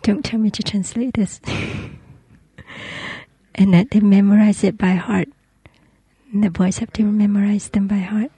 [0.02, 1.40] Don't tell me to translate this.
[3.56, 5.30] and that they memorize it by heart.
[6.32, 8.32] And the boys have to memorize them by heart.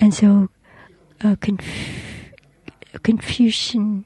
[0.00, 0.48] And so
[1.22, 1.64] uh, conf-
[3.02, 4.04] Confucian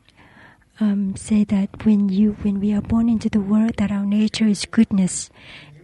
[0.80, 4.46] um, say that when you when we are born into the world, that our nature
[4.46, 5.28] is goodness,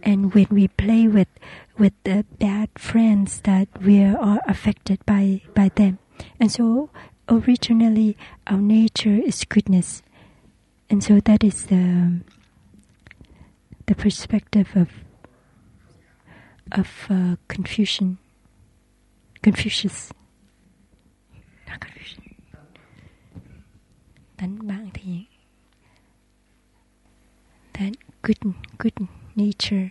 [0.03, 1.27] and when we play with
[1.77, 5.99] with the bad friends, that we are affected by by them,
[6.39, 6.89] and so
[7.27, 8.17] originally
[8.47, 10.01] our nature is goodness,
[10.89, 12.21] and so that is the
[13.85, 14.89] the perspective of
[16.71, 18.17] of uh, Confucian
[19.41, 20.11] Confucius.
[24.37, 25.23] bạn thiện
[27.73, 29.89] that good good nature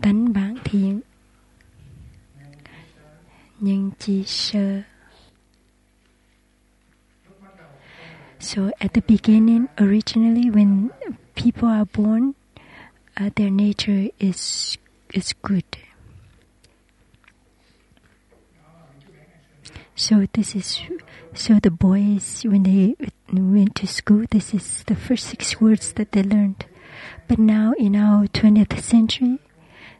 [0.00, 1.00] tánh bản thiện
[3.98, 4.82] chi sơ
[8.40, 10.90] So at the beginning, originally, when
[11.36, 12.34] people are born,
[13.16, 14.76] uh, their nature is
[15.14, 15.64] is good.
[19.94, 20.80] So this is
[21.34, 22.96] so the boys when they
[23.32, 26.66] went to school, this is the first six words that they learned.
[27.28, 29.38] But now in our 20th century,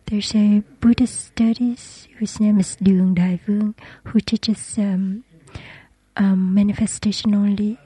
[0.06, 3.74] there's a Buddhist studies whose name is Đường Đại Vương,
[4.04, 5.24] who teaches um,
[6.16, 7.78] um, manifestation only,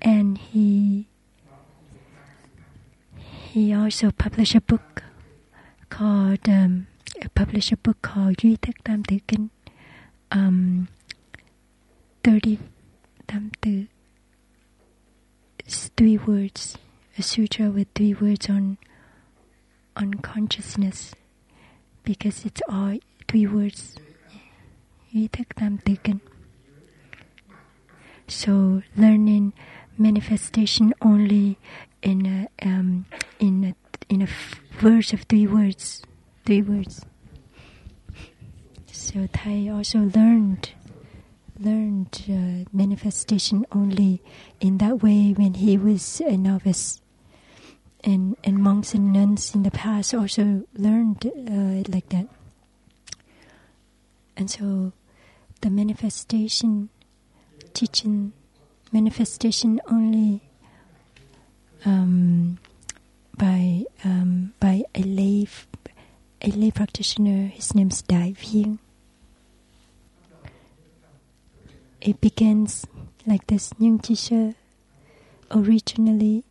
[0.00, 1.06] and he
[3.52, 5.02] he also published a book
[5.88, 6.86] called um,
[7.34, 9.50] published a book called Duy Thức Tam Tự Kinh,
[10.30, 10.88] um,
[12.22, 12.58] thirty
[13.26, 13.86] Tam Tự.
[15.96, 16.76] Three words,
[17.16, 18.78] a sutra with three words on
[20.00, 21.14] on consciousness,
[22.04, 22.96] because it's all
[23.28, 23.96] three words.
[25.12, 26.20] Thức Tam Kinh.
[28.26, 29.52] So learning
[29.98, 31.58] manifestation only
[32.00, 33.04] in a, um,
[33.38, 33.74] in a,
[34.08, 34.28] in a
[34.78, 36.02] verse of three words,
[36.46, 37.04] three words.
[38.86, 40.70] So Thay also learned
[41.58, 44.22] learned uh, manifestation only
[44.60, 47.02] in that way when he was a novice.
[48.02, 52.28] And and monks and nuns in the past also learned uh, like that.
[54.36, 54.92] And so
[55.60, 56.88] the manifestation
[57.74, 58.32] teaching
[58.90, 60.40] manifestation only
[61.84, 62.58] um,
[63.36, 65.46] by um, by a lay
[66.42, 67.48] a lay practitioner.
[67.48, 68.78] His name's Dai Vieng.
[72.00, 72.86] It begins
[73.26, 73.72] like this.
[73.78, 74.54] Nhưng chi sơ.
[75.50, 76.44] Originally,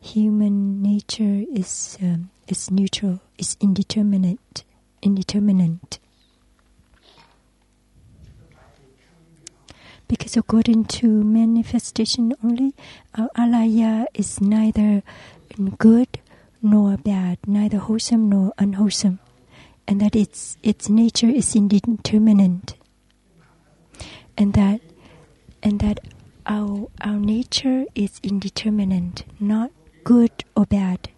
[0.00, 3.20] human nature is um, is neutral.
[3.38, 4.64] Is indeterminate.
[5.02, 5.98] Indeterminate.
[10.10, 12.74] because according to manifestation only,
[13.14, 15.04] uh, alaya is neither
[15.78, 16.18] good
[16.60, 19.20] nor bad, neither wholesome nor unwholesome,
[19.86, 22.74] and that its its nature is indeterminate,
[24.36, 24.80] and that
[25.62, 26.00] and that
[26.44, 29.70] our our nature is indeterminate, not
[30.10, 31.08] good or bad.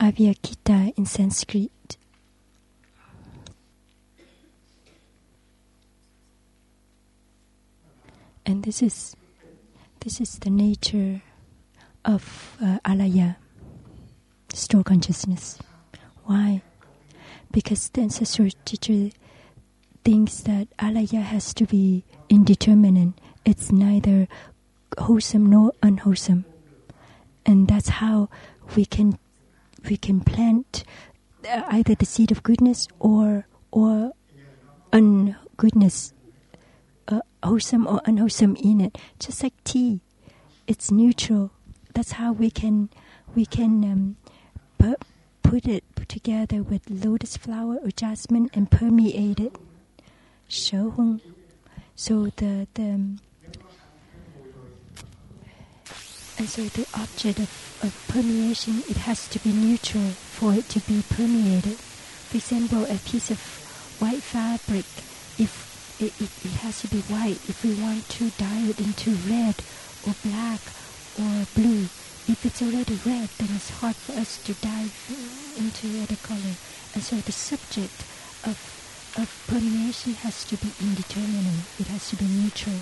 [0.00, 1.98] Avyakrita in Sanskrit.
[8.46, 9.16] and this is
[10.00, 11.22] this is the nature
[12.04, 13.36] of uh, alaya
[14.52, 15.58] store consciousness
[16.24, 16.60] why
[17.50, 19.16] because the ancestral teacher
[20.04, 23.14] thinks that alaya has to be indeterminate
[23.46, 24.28] it's neither
[24.98, 26.44] wholesome nor unwholesome
[27.46, 28.28] and that's how
[28.76, 29.18] we can
[29.88, 30.84] we can plant
[31.48, 34.12] uh, either the seed of goodness or or
[34.92, 36.12] ungoodness
[37.08, 38.96] uh, wholesome or unwholesome in it.
[39.18, 40.00] Just like tea,
[40.66, 41.50] it's neutral.
[41.94, 42.88] That's how we can
[43.34, 44.16] we can um,
[44.78, 45.02] put
[45.42, 49.56] put it together with lotus flower or jasmine and permeate it.
[51.96, 53.20] So the the um,
[56.38, 57.50] and so the object of,
[57.82, 61.78] of permeation it has to be neutral for it to be permeated.
[61.78, 63.38] For example, a piece of
[64.00, 64.84] white fabric,
[65.38, 67.38] if it, it, it has to be white.
[67.48, 69.62] If we want to dye it into red
[70.06, 70.60] or black
[71.18, 71.86] or blue,
[72.26, 74.90] if it's already red, then it's hard for us to dye
[75.56, 76.58] into other color.
[76.94, 78.02] And so the subject
[78.42, 78.58] of
[79.16, 81.62] of permeation has to be indeterminate.
[81.78, 82.74] It has to be neutral.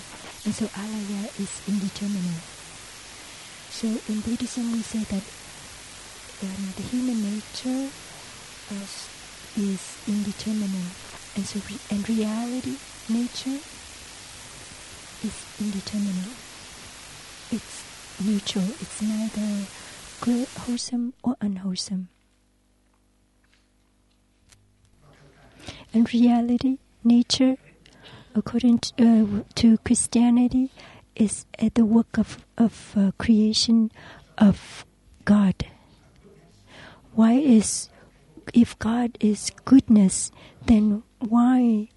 [0.47, 2.41] And so alaya is indeterminate.
[3.73, 5.25] So in Buddhism we say that
[6.45, 7.91] um, the human nature
[8.71, 9.09] is,
[9.57, 10.93] is indeterminate.
[11.35, 12.77] And so re- and reality
[13.09, 13.59] nature
[15.25, 16.37] is indeterminate.
[17.51, 17.85] It's
[18.25, 18.69] neutral.
[18.81, 19.67] It's neither
[20.21, 22.09] good, wholesome or unwholesome.
[25.95, 27.57] And reality, nature,
[28.35, 30.71] according to, uh, to Christianity,
[31.17, 33.91] is at the work of, of uh, creation
[34.39, 34.85] of
[35.25, 35.67] God.
[37.15, 37.91] Why is,
[38.55, 40.31] if God is goodness,
[40.67, 41.89] then why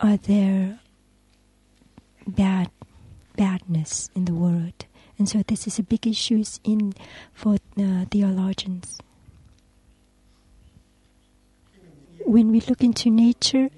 [0.00, 0.80] are there
[2.26, 2.70] bad
[3.36, 4.86] badness in the world?
[5.18, 6.94] And so this is a big issue in
[7.32, 8.98] for uh, theologians.
[12.24, 13.70] When we look into nature,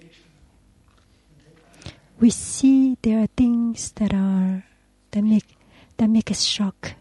[2.20, 4.64] we see there are things that are
[5.10, 5.56] that make
[5.96, 6.94] that make us shock.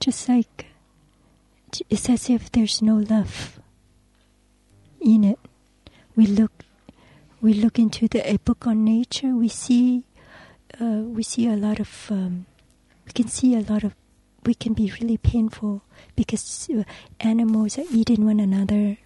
[0.00, 0.66] just like
[1.90, 3.60] it's as if there's no love
[5.00, 5.38] in it.
[6.16, 6.64] We look,
[7.40, 9.34] we look into the a book on nature.
[9.34, 10.04] We see,
[10.80, 12.46] uh, we see a lot of, um,
[13.06, 13.94] we can see a lot of.
[14.46, 15.82] We can be really painful
[16.16, 16.84] because uh,
[17.20, 18.96] animals are eating one another.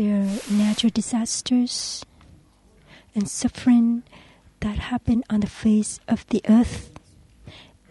[0.00, 2.06] There are natural disasters
[3.14, 4.02] and suffering
[4.60, 6.90] that happen on the face of the earth.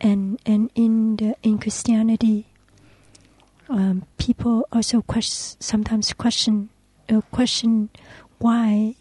[0.01, 2.47] And and in the in Christianity,
[3.69, 6.69] um, people also question, sometimes question
[7.13, 7.91] uh, question
[8.39, 8.95] why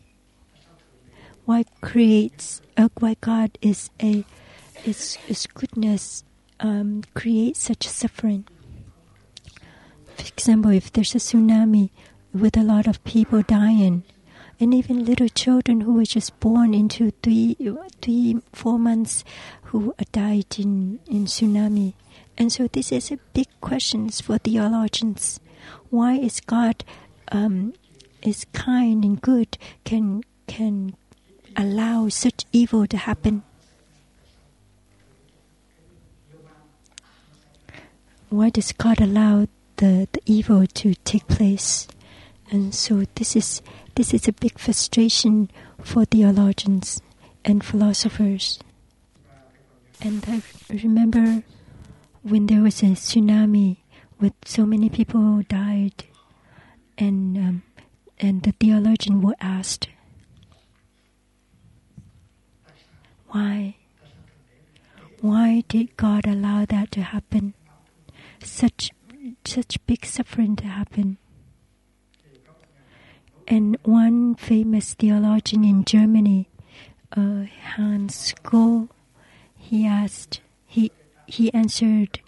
[1.46, 4.22] why creates uh, why God is a
[4.84, 6.24] is is goodness
[6.60, 8.44] um, creates such suffering.
[10.14, 11.88] For example, if there's a tsunami
[12.32, 14.04] with a lot of people dying,
[14.60, 17.56] and even little children who were just born into three,
[18.02, 19.24] three, four months,
[19.64, 21.94] who died in in tsunami.
[22.36, 25.40] And so this is a big question for theologians.
[25.90, 26.84] Why is God
[27.32, 27.74] um,
[28.22, 29.58] is kind and good?
[29.84, 30.94] Can can
[31.56, 33.42] allow such evil to happen?
[38.30, 41.88] Why does God allow the, the evil to take place?
[42.50, 43.62] And so this is
[43.94, 45.50] this is a big frustration
[45.82, 47.00] for theologians
[47.44, 48.58] and philosophers.
[50.00, 51.42] And I remember
[52.22, 53.78] when there was a tsunami
[54.20, 56.04] with so many people died,
[56.96, 57.62] and um,
[58.18, 59.88] and the theologian were asked,
[63.28, 63.76] why?
[65.20, 67.54] Why did God allow that to happen?
[68.42, 68.90] Such
[69.44, 71.18] such big suffering to happen.
[73.50, 76.50] And one famous theologian in Germany,
[77.16, 77.44] uh,
[77.76, 78.90] Hans Scholl,
[79.56, 80.92] he asked, he,
[81.26, 82.20] he answered,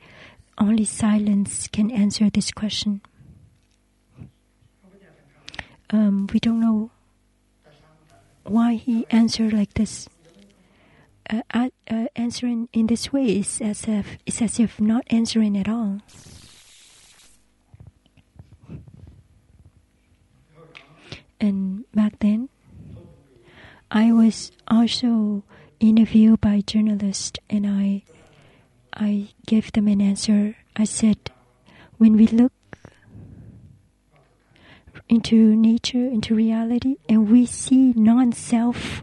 [0.57, 3.03] only silence can answer this question.
[5.91, 6.91] Um, we don't know
[8.45, 10.09] why he answered like this.
[11.29, 11.69] Uh, uh,
[12.17, 16.01] answering in this way is as if is as if not answering at all.
[21.41, 22.51] And back then,
[23.91, 25.43] I was also
[25.81, 28.03] interviewed by journalists, and I,
[28.93, 30.57] I gave them an answer.
[30.77, 31.31] I said,
[31.97, 32.53] when we look
[35.09, 39.03] into nature, into reality, and we see non-self,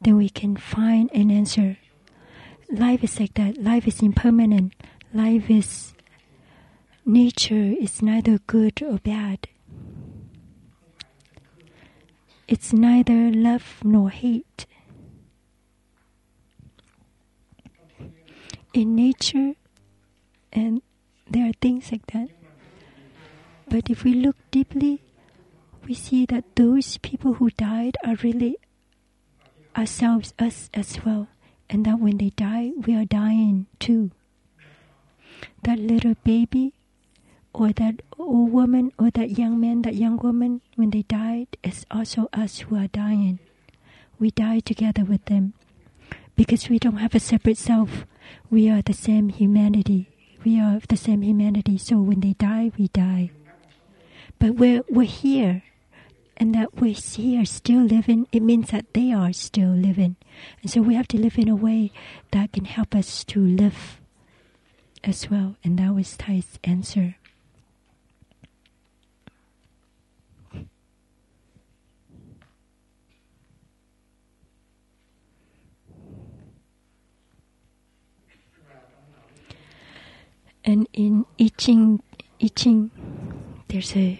[0.00, 1.78] then we can find an answer.
[2.70, 3.58] Life is like that.
[3.58, 4.74] Life is impermanent.
[5.12, 5.94] Life is
[7.04, 9.48] nature is neither good or bad.
[12.48, 14.66] It's neither love nor hate.
[18.74, 19.54] In nature,
[20.52, 20.82] and
[21.30, 22.28] there are things like that.
[23.68, 25.02] But if we look deeply,
[25.86, 28.56] we see that those people who died are really
[29.76, 31.28] ourselves, us as well.
[31.70, 34.10] And that when they die, we are dying too.
[35.62, 36.74] That little baby
[37.54, 41.84] or that old woman or that young man, that young woman, when they died, it's
[41.90, 43.38] also us who are dying.
[44.18, 45.54] We die together with them
[46.36, 48.06] because we don't have a separate self.
[48.50, 50.08] We are the same humanity.
[50.44, 51.78] We are of the same humanity.
[51.78, 53.30] So when they die, we die.
[54.38, 55.62] But we're, we're here.
[56.36, 60.16] And that we're here still living, it means that they are still living.
[60.62, 61.92] And so we have to live in a way
[62.32, 64.00] that can help us to live
[65.04, 65.56] as well.
[65.62, 67.16] And that was Thay's answer.
[80.64, 82.00] And in I Ching,
[82.40, 82.90] I Ching,
[83.68, 84.18] there's a,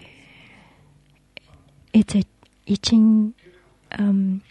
[1.93, 2.23] it's a
[2.69, 3.33] I Ching,
[3.97, 4.41] um,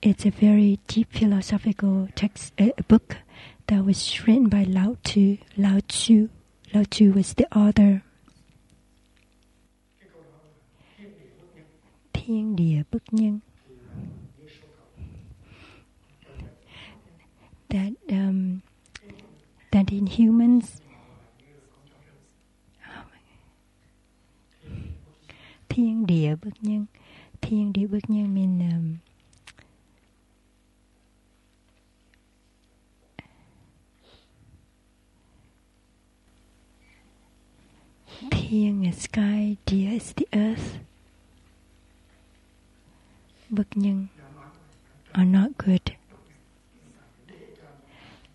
[0.00, 3.18] it's a very deep philosophical text, a book
[3.66, 5.36] that was written by Lao Tzu.
[5.56, 6.28] Lao Tzu,
[6.72, 8.02] Lao Tzu was the author.
[12.12, 13.40] Thiên địa bất nhân.
[17.68, 18.62] That um,
[19.70, 20.80] that in humans
[25.74, 26.86] thiên địa bất nhân.
[27.40, 28.96] Thiên địa bất nhân um,
[38.30, 40.78] thiên is sky địa is the earth.
[43.50, 44.06] Bất nhân
[45.12, 45.82] are not good.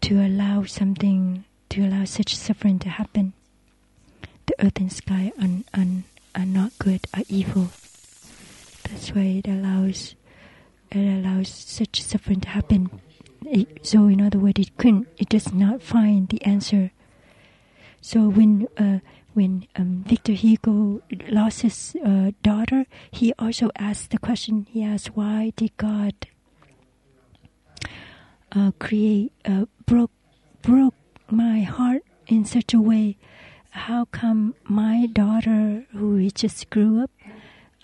[0.01, 3.31] To allow something, to allow such suffering to happen,
[4.45, 6.03] the earth and sky are, are,
[6.37, 7.69] are not good, are evil.
[8.83, 10.15] That's why it allows
[10.91, 13.01] it allows such suffering to happen.
[13.45, 15.07] It, so, in other words, it couldn't.
[15.17, 16.91] It does not find the answer.
[18.01, 18.99] So when uh,
[19.33, 24.67] when um, Victor Hugo lost his uh, daughter, he also asked the question.
[24.69, 26.13] He asked, "Why did God
[28.55, 30.11] uh, create uh, broke
[30.61, 30.95] broke
[31.29, 33.17] my heart in such a way?
[33.85, 37.11] How come my daughter, who just grew up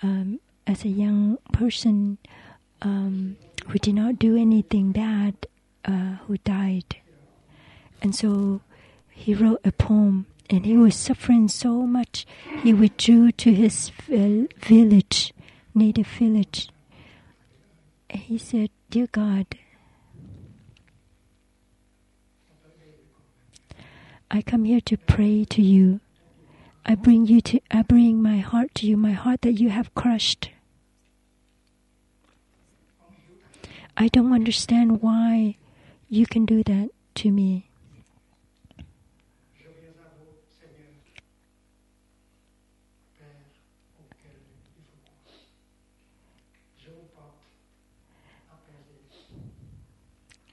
[0.01, 2.17] um, as a young person,
[2.81, 3.37] um,
[3.67, 5.47] who did not do anything bad,
[5.85, 6.97] uh, who died?"
[8.01, 8.61] And so
[9.09, 12.25] he wrote a poem and he was suffering so much
[12.63, 15.33] he withdrew to his village
[15.73, 16.69] native village
[18.09, 19.45] he said dear god
[24.33, 25.99] i come here to pray to you.
[26.85, 29.93] I bring you to i bring my heart to you my heart that you have
[29.93, 30.49] crushed.
[33.95, 35.55] I don't understand why
[36.09, 36.89] you can do that
[37.21, 37.69] to me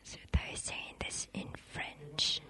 [0.05, 2.41] So they're saying this in French.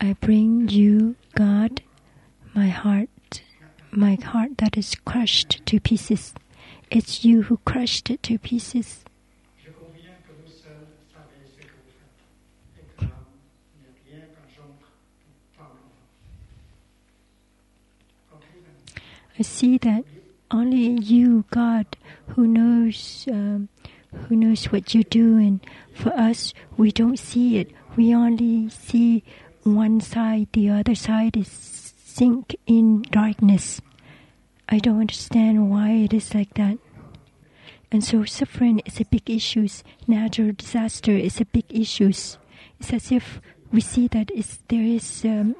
[0.00, 1.82] I bring you, God,
[2.54, 3.42] my heart,
[3.90, 6.34] my heart that is crushed to pieces.
[6.90, 9.04] It's you who crushed it to pieces.
[19.38, 20.04] I see that
[20.50, 21.86] only you, God,
[22.28, 23.68] who knows, um,
[24.28, 25.60] who knows what you're doing.
[25.92, 27.70] For us, we don't see it.
[27.96, 29.24] We only see
[29.66, 30.48] one side.
[30.52, 33.80] The other side is sink in darkness.
[34.68, 36.78] I don't understand why it is like that.
[37.92, 39.68] And so suffering is a big issue.
[40.06, 42.08] Natural disaster is a big issue.
[42.08, 42.38] It's
[42.92, 43.40] as if
[43.72, 44.30] we see that
[44.68, 45.54] there is um,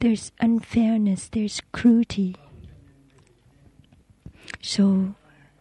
[0.00, 2.36] there's unfairness, there's cruelty.
[4.60, 5.14] So,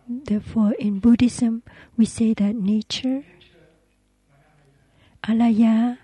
[0.07, 1.63] therefore, in Buddhism,
[1.95, 3.23] we say that nature,
[5.23, 5.97] alaya,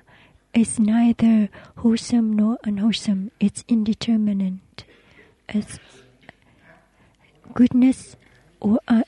[0.60, 3.32] is neither wholesome nor unwholesome.
[3.40, 4.84] It's indeterminate.
[5.48, 5.80] It's
[7.54, 8.18] goodness
[8.60, 9.04] or uh,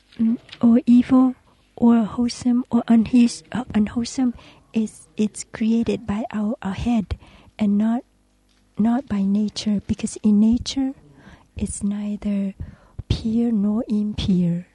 [0.61, 1.35] or evil
[1.75, 4.33] or wholesome or unhis, uh, unwholesome
[4.71, 7.17] is it's created by our, our head
[7.59, 8.03] and not
[8.77, 10.93] not by nature because in nature
[11.57, 12.53] it's neither
[13.09, 14.67] pure nor impure.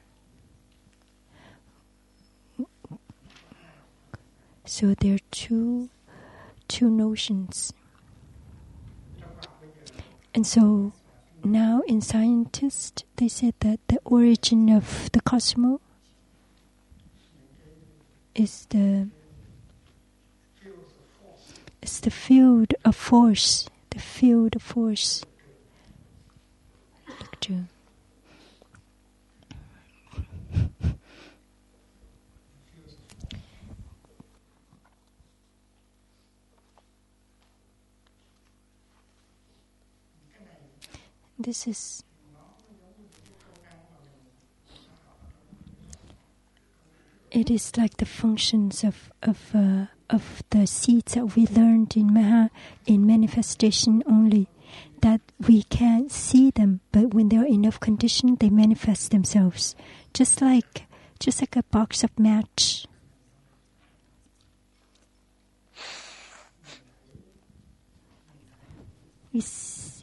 [4.67, 5.89] So there are two
[6.69, 7.73] two notions.
[10.35, 10.93] And so
[11.45, 15.81] now in scientists they said that the origin of the cosmos
[18.35, 19.09] is the
[21.81, 25.25] is the field of force, the field of force.
[27.09, 27.65] Look to
[41.39, 42.03] This is
[47.31, 52.13] it is like the functions of of uh, of the seeds that we learned in
[52.13, 52.51] Maha
[52.87, 54.49] in manifestation only
[55.03, 59.77] that we can't see them but when they're enough condition they manifest themselves.
[60.15, 60.85] Just like
[61.21, 62.87] just like a box of match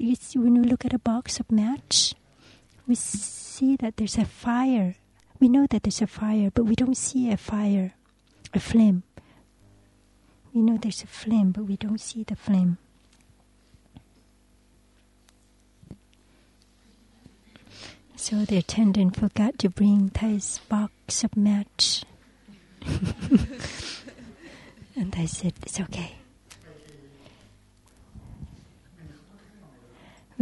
[0.04, 2.14] we see, when we look at a box of match
[2.88, 4.95] we see that there's a fire
[5.39, 7.93] we know that there's a fire but we don't see a fire
[8.54, 9.04] a flame
[10.54, 12.78] we know there's a flame, but we don't see the flame.
[18.16, 22.04] So the attendant forgot to bring Thay's box of match.
[24.95, 26.18] and I said, It's okay.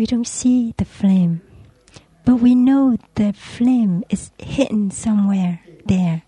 [0.01, 1.41] We don't see the flame,
[2.25, 6.23] but we know the flame is hidden somewhere there.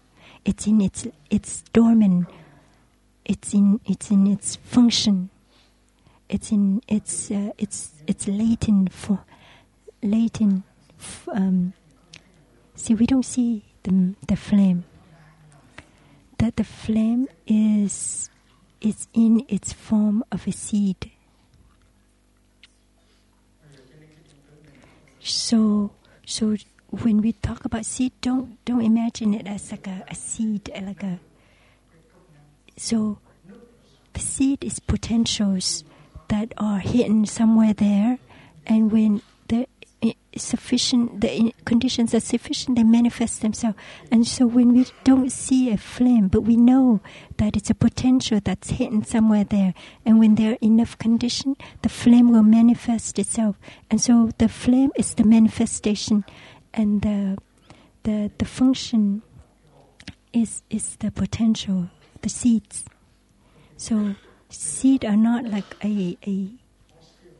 [0.45, 2.27] It's in its its dormant
[3.25, 5.31] it's in it's in its function.
[6.29, 9.25] it's in it's uh, it's it's latent for
[10.03, 10.65] latent.
[11.33, 11.73] Um,
[12.75, 14.83] see, we don't see the the flame.
[16.37, 18.29] That the flame is
[18.81, 21.12] is in its form of a seed.
[25.23, 25.91] So
[26.25, 26.57] so
[27.01, 31.03] when we talk about seed, don't don't imagine it as like a, a seed, like
[31.03, 31.19] a.
[32.77, 33.19] So,
[34.13, 35.83] the seed is potentials
[36.29, 38.19] that are hidden somewhere there,
[38.65, 39.21] and when
[40.35, 43.77] sufficient the conditions are sufficient, they manifest themselves.
[44.11, 47.01] And so, when we don't see a flame, but we know
[47.37, 49.73] that it's a potential that's hidden somewhere there,
[50.05, 53.55] and when there are enough condition, the flame will manifest itself.
[53.89, 56.25] And so, the flame is the manifestation,
[56.73, 57.37] and the
[58.03, 59.21] the the function
[60.33, 61.89] is is the potential,
[62.21, 62.85] the seeds.
[63.77, 64.15] So
[64.49, 66.49] seed are not like a a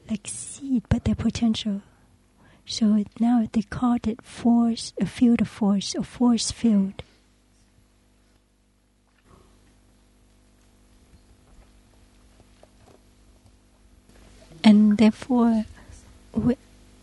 [0.09, 1.82] like seed, but they're potential.
[2.66, 7.03] So now they called it force, a field of force, a force field.
[14.64, 15.66] And therefore,
[16.34, 16.53] wh-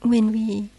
[0.03, 0.71] when we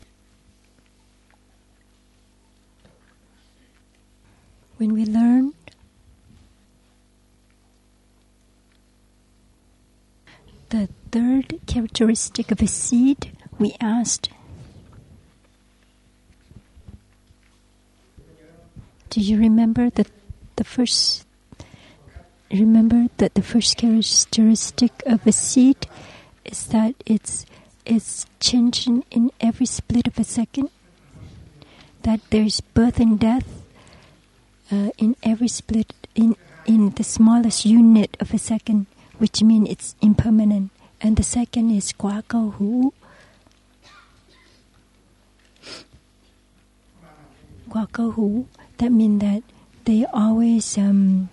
[4.78, 5.54] when we learn
[10.70, 14.30] the third characteristic of a seed, we asked,
[19.12, 20.08] Do you remember that
[20.56, 21.26] the first
[22.50, 25.86] remember that the first characteristic of a seed
[26.46, 27.46] is that it's
[27.86, 30.70] it's changing in every split of a second?
[32.04, 33.68] That there's birth and death
[34.72, 38.86] uh, in every split in in the smallest unit of a second,
[39.18, 40.72] which means it's impermanent.
[41.02, 42.92] And the second is hữu.
[47.68, 48.46] Quả câu hữu.
[48.82, 49.44] That means that
[49.86, 51.30] they always um,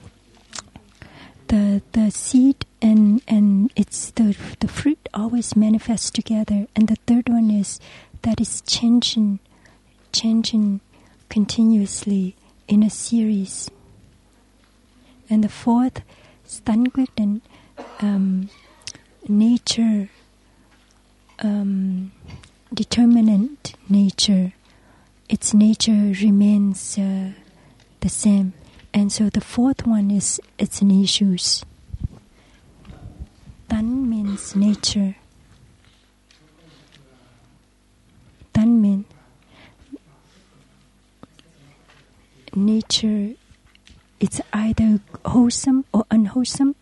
[1.46, 6.66] the the seed and and it's the the fruit always manifest together.
[6.76, 7.80] And the third one is
[8.20, 9.38] that is changing,
[10.12, 10.80] changing
[11.30, 12.36] continuously
[12.68, 13.70] in a series.
[15.30, 16.02] And the fourth,
[16.66, 17.40] Tánh quyết định,
[18.02, 18.50] um,
[19.26, 20.10] nature,
[21.38, 22.12] um,
[22.74, 24.52] determinant nature,
[25.28, 27.32] its nature remains uh,
[28.00, 28.52] the same.
[28.94, 31.64] And so the fourth one is its issues.
[33.68, 35.16] Tan means nature.
[38.54, 39.04] Tan means
[42.54, 43.34] nature
[44.20, 46.74] it's either wholesome or unwholesome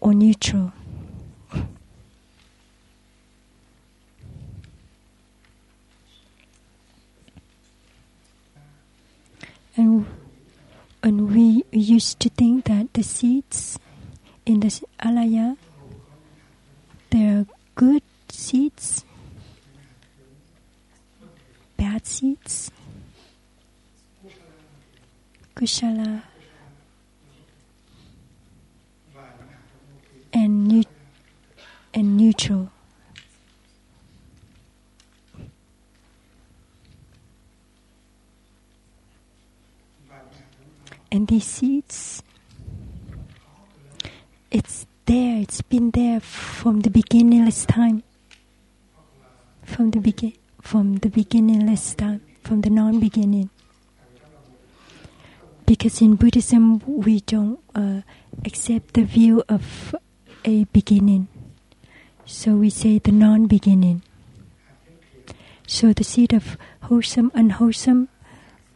[0.00, 0.72] or neutral.
[11.92, 13.78] Used to think that the seeds
[14.46, 14.70] in the
[15.00, 15.56] alaya
[17.10, 19.04] they are good seeds,
[21.76, 22.70] bad seeds,
[25.54, 26.22] kushala,
[30.32, 30.84] and neu-
[31.92, 32.70] and neutral.
[41.12, 42.22] And these seeds,
[44.50, 48.02] it's there, it's been there from the beginningless time.
[49.62, 50.32] From the begin
[50.62, 53.50] from the beginningless time, from the non beginning.
[55.66, 58.00] Because in Buddhism we don't uh,
[58.46, 59.94] accept the view of
[60.46, 61.28] a beginning.
[62.24, 64.00] So we say the non beginning.
[65.66, 68.08] So the seed of wholesome, unwholesome,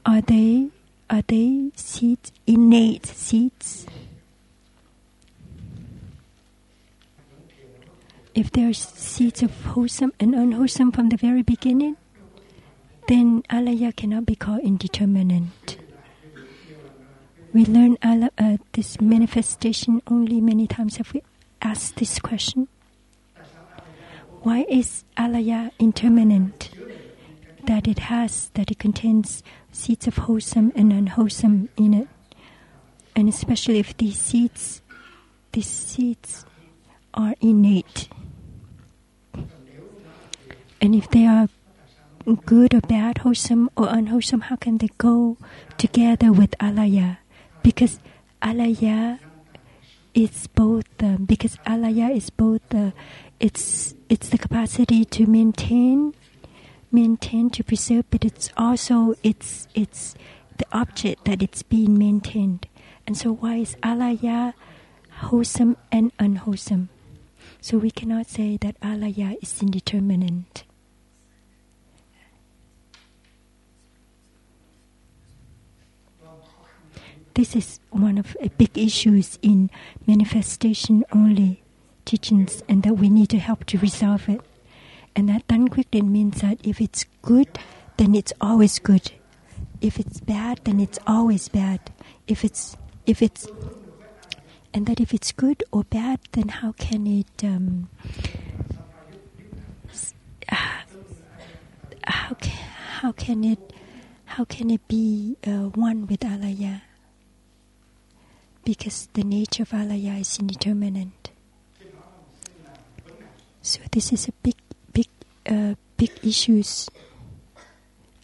[0.04, 0.68] are they
[1.08, 3.86] are they seeds, innate seeds?
[8.34, 11.96] If there are seeds of wholesome and unwholesome from the very beginning,
[13.08, 15.78] then alaya cannot be called indeterminate.
[17.54, 21.22] We learn ala, uh, this manifestation only many times have we
[21.62, 22.68] asked this question.
[24.42, 26.75] Why is alaya impermanent?
[27.66, 29.42] That it has, that it contains
[29.72, 32.08] seeds of wholesome and unwholesome in it.
[33.14, 34.82] And especially if these seeds,
[35.52, 36.44] these seeds
[37.14, 38.08] are innate.
[40.80, 41.48] And if they are
[42.44, 45.36] good or bad, wholesome or unwholesome, how can they go
[45.78, 47.18] together with alaya?
[47.62, 47.98] Because
[48.42, 49.18] alaya
[50.14, 52.90] is both um, because alaya is both uh,
[53.38, 56.14] it's it's the capacity to maintain
[56.96, 60.14] maintain to preserve but it's also it's it's
[60.56, 62.66] the object that it's being maintained.
[63.06, 64.54] And so why is alaya
[65.28, 66.88] wholesome and unwholesome?
[67.60, 70.64] So we cannot say that alaya is indeterminate.
[77.34, 79.68] This is one of the big issues in
[80.06, 81.62] manifestation only
[82.06, 84.40] teachings and that we need to help to resolve it.
[85.16, 85.68] And that done
[86.12, 87.48] means that if it's good,
[87.96, 89.12] then it's always good.
[89.80, 91.80] If it's bad, then it's always bad.
[92.28, 93.48] If it's if it's
[94.74, 97.88] and that if it's good or bad, then how can it um,
[102.04, 102.52] how can,
[103.00, 103.72] how can it
[104.26, 106.82] how can it be uh, one with alaya?
[108.64, 111.30] Because the nature of alaya is indeterminate.
[113.62, 114.54] So this is a big,
[115.48, 116.88] uh, big issues,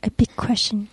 [0.03, 0.89] a big question.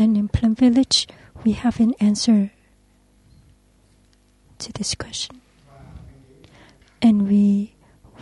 [0.00, 1.08] And in Plum Village,
[1.42, 2.52] we have an answer
[4.58, 5.40] to this question.
[7.02, 7.74] And we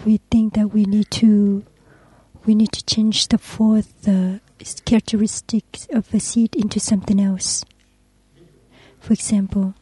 [0.07, 1.65] we think that we need to
[2.47, 4.39] we need to change the fourth uh,
[4.85, 7.65] characteristics of a seed into something else.
[9.01, 9.75] For example,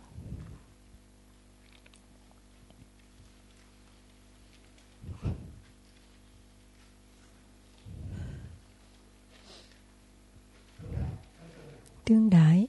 [12.04, 12.66] tương đãi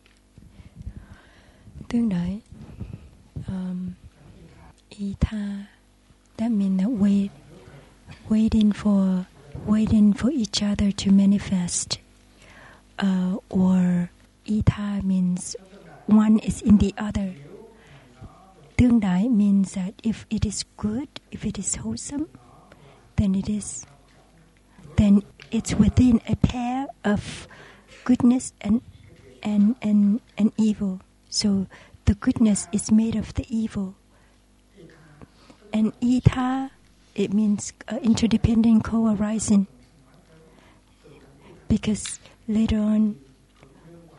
[1.89, 2.39] tương đãi
[3.47, 3.91] um,
[4.89, 5.65] ita
[6.37, 7.29] that means that wait
[8.29, 9.25] waiting for
[9.65, 11.97] waiting for each other to manifest
[12.99, 14.09] uh, or
[14.47, 15.55] ita means
[16.05, 17.33] one is in the other.
[18.77, 22.27] Tương đãi means that if it is good if it is wholesome
[23.15, 23.85] then it is
[24.97, 27.47] then it's within a pair of
[28.03, 28.81] goodness and
[29.43, 30.99] and and and evil.
[31.29, 31.67] So
[32.05, 33.95] the goodness is made of the evil.
[35.73, 36.71] And ita
[37.15, 39.67] it means uh, interdependent co-arising.
[41.67, 43.19] Because later on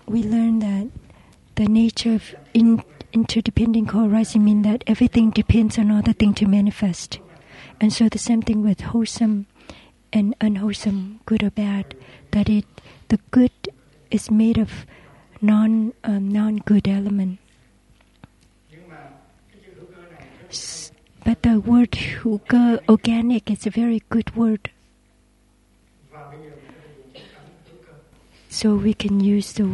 [0.07, 0.89] we learn that
[1.57, 2.83] the nature of in,
[3.13, 7.19] interdependent co-arising means that everything depends on other thing to manifest.
[7.81, 9.47] And so the same thing with wholesome
[10.13, 11.95] and unwholesome good or bad
[12.31, 12.65] that it
[13.09, 13.53] the good
[14.11, 14.87] is made of
[15.41, 17.39] non um, non good element.
[20.51, 20.86] S-
[21.27, 22.39] but the word hữu
[22.89, 24.71] organic is a very good word.
[28.49, 29.67] So we can use the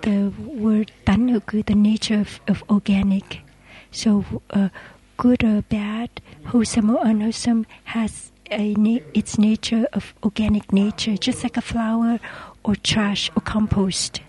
[0.00, 0.32] the
[0.64, 3.42] word tánh the nature of, of organic.
[3.90, 4.70] So uh,
[5.18, 6.08] good or bad
[6.46, 12.18] wholesome or unwholesome has a na- its nature of organic nature just like a flower
[12.64, 14.20] or trash or compost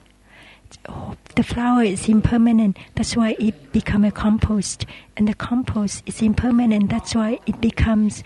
[1.35, 2.77] The flower is impermanent.
[2.95, 4.85] That's why it become a compost.
[5.17, 6.89] And the compost is impermanent.
[6.89, 8.23] That's why it becomes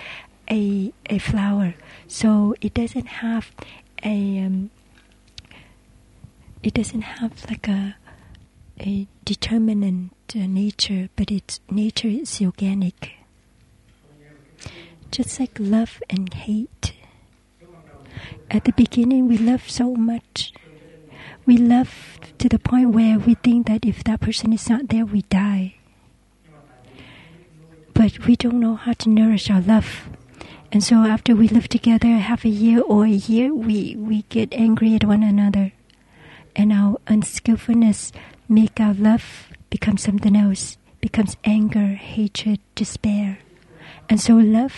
[0.49, 1.75] a a flower.
[2.07, 3.51] So it doesn't have
[4.03, 4.69] a um,
[6.63, 7.95] it doesn't have like a
[8.79, 13.13] a determinant uh, nature but its nature is organic.
[15.11, 16.93] Just like love and hate.
[18.51, 20.53] At the beginning we love so much
[21.49, 25.03] we love to the point where we think that if that person is not there,
[25.03, 25.73] we die.
[27.95, 30.09] But we don't know how to nourish our love.
[30.71, 34.53] And so after we live together half a year or a year, we, we get
[34.53, 35.71] angry at one another.
[36.55, 38.11] And our unskillfulness
[38.47, 43.39] make our love become something else, becomes anger, hatred, despair.
[44.07, 44.75] And so love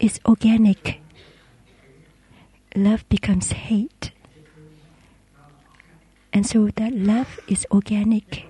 [0.00, 1.02] is organic.
[2.74, 4.12] Love becomes hate.
[6.32, 8.46] And so that love is organic.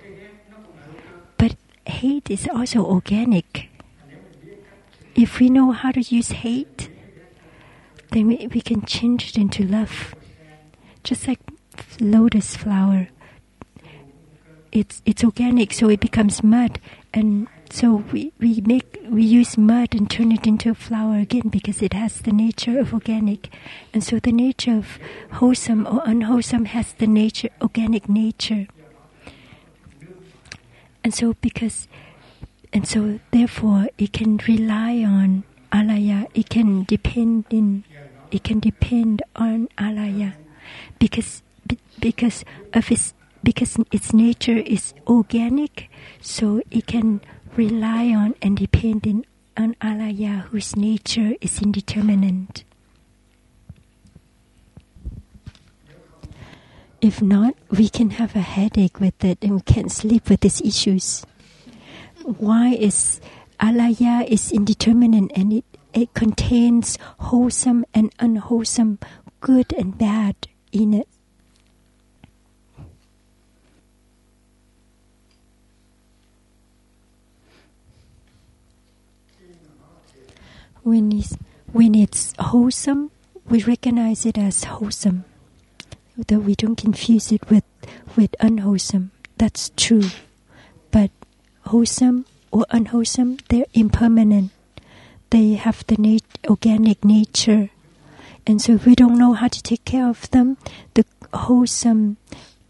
[1.37, 1.57] But
[1.87, 3.69] hate is also organic.
[5.15, 6.89] If we know how to use hate,
[8.11, 10.15] then we, we can change it into love.
[11.03, 11.41] Just like
[12.01, 13.09] lotus flower.
[14.71, 16.81] It's it's organic, so it becomes mud,
[17.13, 21.49] and so we, we make we use mud and turn it into a flower again
[21.49, 23.49] because it has the nature of organic,
[23.94, 24.99] and so the nature of
[25.32, 28.66] wholesome or unwholesome has the nature organic nature.
[31.03, 31.89] And so because
[32.74, 37.85] and so therefore it can rely on alaya, it can depend in,
[38.31, 40.35] it can depend on alaya,
[40.99, 41.43] because
[41.99, 42.44] because
[42.74, 45.90] of its because its nature is organic,
[46.20, 47.23] so it can
[47.57, 49.24] rely on and depend in,
[49.57, 52.65] on alaya, whose nature is indeterminate.
[57.01, 60.61] If not, we can have a headache with it and we can't sleep with these
[60.61, 61.27] issues.
[62.23, 63.20] Why is
[63.59, 69.01] alaya is indeterminate and it, it contains wholesome and unwholesome,
[69.41, 70.37] good and bad
[70.70, 71.09] in it.
[80.83, 81.37] When it's,
[81.73, 83.11] when it's wholesome,
[83.49, 85.25] we recognize it as wholesome.
[86.29, 87.65] though we don't confuse it with,
[88.17, 89.11] with unwholesome.
[89.39, 90.09] That's true.
[90.91, 91.11] But
[91.67, 94.51] wholesome or unwholesome, they're impermanent.
[95.31, 97.71] They have the nat- organic nature.
[98.47, 100.59] And so if we don't know how to take care of them,
[100.95, 102.17] the wholesome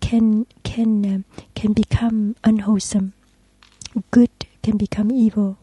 [0.00, 1.24] can can um,
[1.54, 3.14] can become unwholesome.
[4.10, 4.30] Good
[4.62, 5.56] can become evil.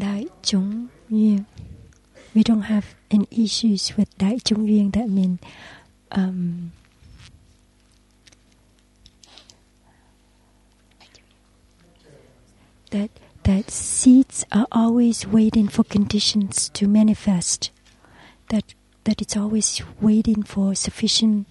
[0.00, 1.38] Đãi chúng duyên.
[2.34, 4.90] We don't have any issues with đãi chúng duyên.
[4.92, 5.38] That means
[6.10, 6.70] um,
[12.90, 13.10] that
[13.42, 17.70] that seeds are always waiting for conditions to manifest.
[18.48, 18.64] That
[19.04, 21.46] that it's always waiting for sufficient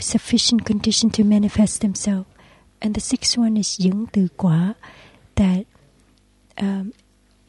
[0.00, 2.26] sufficient condition to manifest themselves.
[2.80, 4.74] And the sixth one is dẫn tự quả,
[5.34, 5.66] that
[6.56, 6.92] um,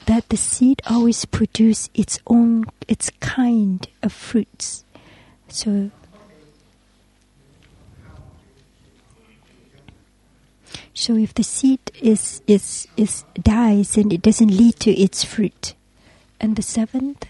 [0.05, 4.83] that the seed always produce its own its kind of fruits.
[5.47, 5.91] So
[10.99, 15.73] So if the seed is is is dies and it doesn't lead to its fruit,
[16.41, 17.25] and the seventh,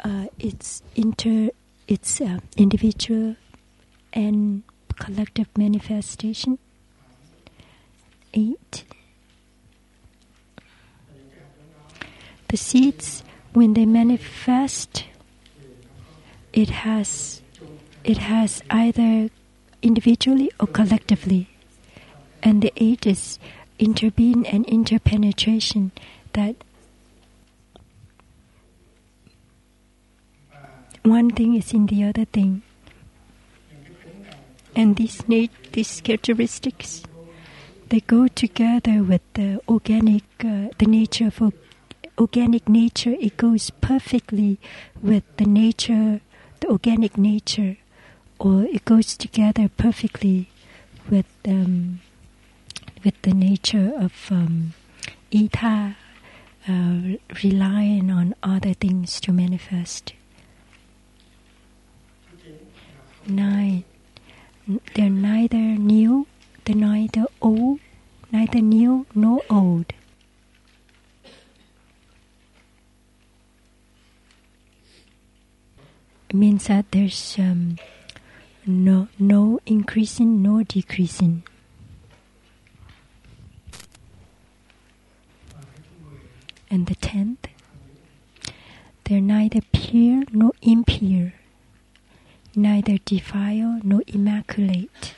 [0.00, 1.50] uh, it's inter
[1.86, 3.36] it's uh, individual
[4.14, 4.62] and
[4.98, 6.58] collective manifestation.
[8.32, 8.84] Eight.
[12.48, 15.04] The seeds, when they manifest,
[16.52, 17.42] it has
[18.04, 19.30] it has either
[19.82, 21.48] individually or collectively.
[22.42, 23.38] And the eight is
[23.80, 25.90] interbeing and interpenetration
[26.34, 26.54] that
[31.02, 32.62] one thing is in the other thing.
[34.74, 37.02] And these na- these characteristics
[37.88, 41.40] they go together with the organic uh, the nature of
[42.18, 44.58] organic nature it goes perfectly
[45.02, 46.20] with the nature
[46.60, 47.76] the organic nature
[48.38, 50.48] or it goes together perfectly
[51.10, 52.00] with um,
[53.04, 54.74] with the nature of um,
[55.30, 55.96] ether
[56.68, 60.12] uh, relying on other things to manifest.
[63.26, 63.84] Nine,
[64.94, 66.26] they're neither new,
[66.64, 67.80] they're neither old,
[68.32, 69.86] neither new nor old.
[69.88, 69.94] It
[76.34, 77.76] means that there's um,
[78.66, 81.42] no no increasing nor decreasing.
[86.68, 87.46] And the tenth,
[89.04, 91.32] they're neither pure nor impure,
[92.56, 95.14] neither defiled nor immaculate.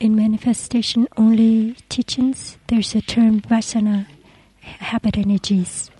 [0.00, 4.06] In manifestation only teachings, there's a term vasana,
[4.78, 5.90] habit energies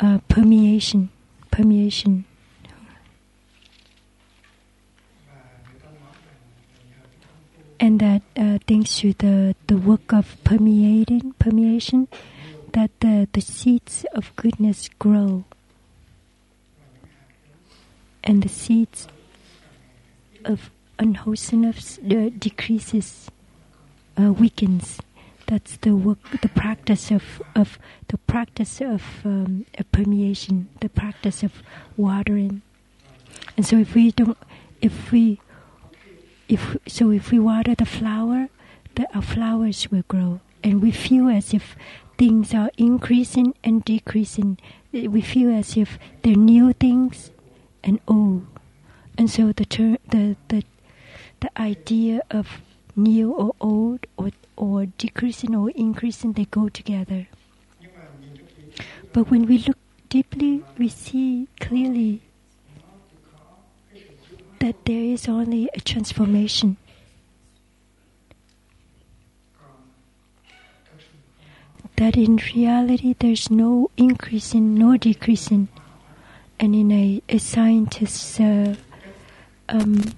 [0.00, 1.10] uh, permeation,
[1.50, 2.24] permeation.
[7.80, 12.08] And that uh, thanks to the, the work of permeating, permeation,
[12.72, 15.44] that the, the seeds of goodness grow.
[18.24, 19.06] And the seeds
[20.44, 23.30] of unwholesomeness uh, decreases,
[24.20, 24.98] uh, weakens
[25.48, 31.62] that's the work, the practice of, of the practice of, um, permeation, the practice of
[31.96, 32.60] watering.
[33.56, 34.36] And so, if we don't,
[34.82, 35.40] if we,
[36.48, 38.48] if so, if we water the flower,
[38.94, 41.74] the our flowers will grow, and we feel as if
[42.18, 44.58] things are increasing and decreasing.
[44.92, 47.30] We feel as if they're new things
[47.82, 48.46] and old,
[49.16, 50.62] and so the ter- the the
[51.40, 52.60] the idea of
[52.96, 57.26] new or old or or decreasing or increasing they go together
[59.12, 59.78] But when we look
[60.08, 62.20] deeply, we see clearly
[64.60, 66.76] that there is only a transformation.
[71.96, 75.68] That in reality there's no increasing nor decreasing.
[76.60, 78.76] And in a, a scientist's uh,
[79.68, 80.12] um,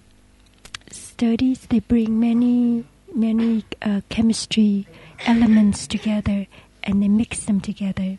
[0.90, 2.84] studies, they bring many,
[3.14, 4.86] many uh, chemistry
[5.26, 6.46] elements together
[6.82, 8.16] and they mix them together.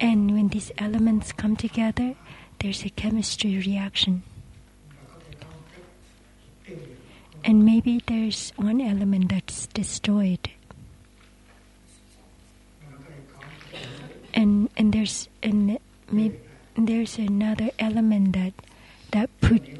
[0.00, 2.14] And when these elements come together,
[2.60, 4.22] there's a chemistry reaction.
[7.44, 10.50] And maybe there's one element that's destroyed.
[14.32, 15.78] And and there's and
[16.10, 16.40] maybe
[16.76, 18.52] there's another element that
[19.14, 19.30] that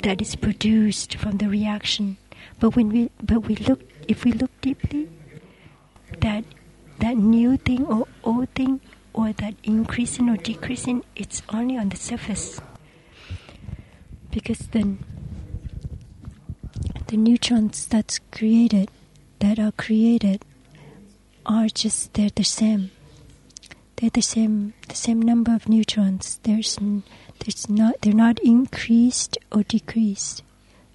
[0.05, 2.16] that is produced from the reaction.
[2.61, 5.09] But when we but we look if we look deeply,
[6.20, 6.44] that
[7.01, 8.81] that new thing or old thing
[9.12, 12.61] or that increasing or decreasing, it's only on the surface.
[14.31, 15.05] Because then
[17.09, 18.89] the neutrons that's created,
[19.40, 20.44] that are created,
[21.44, 22.90] are just they're the same.
[23.97, 26.40] They're the same, the same number of neutrons.
[26.43, 26.78] There's,
[27.44, 30.42] there's not, they're not increased or decreased,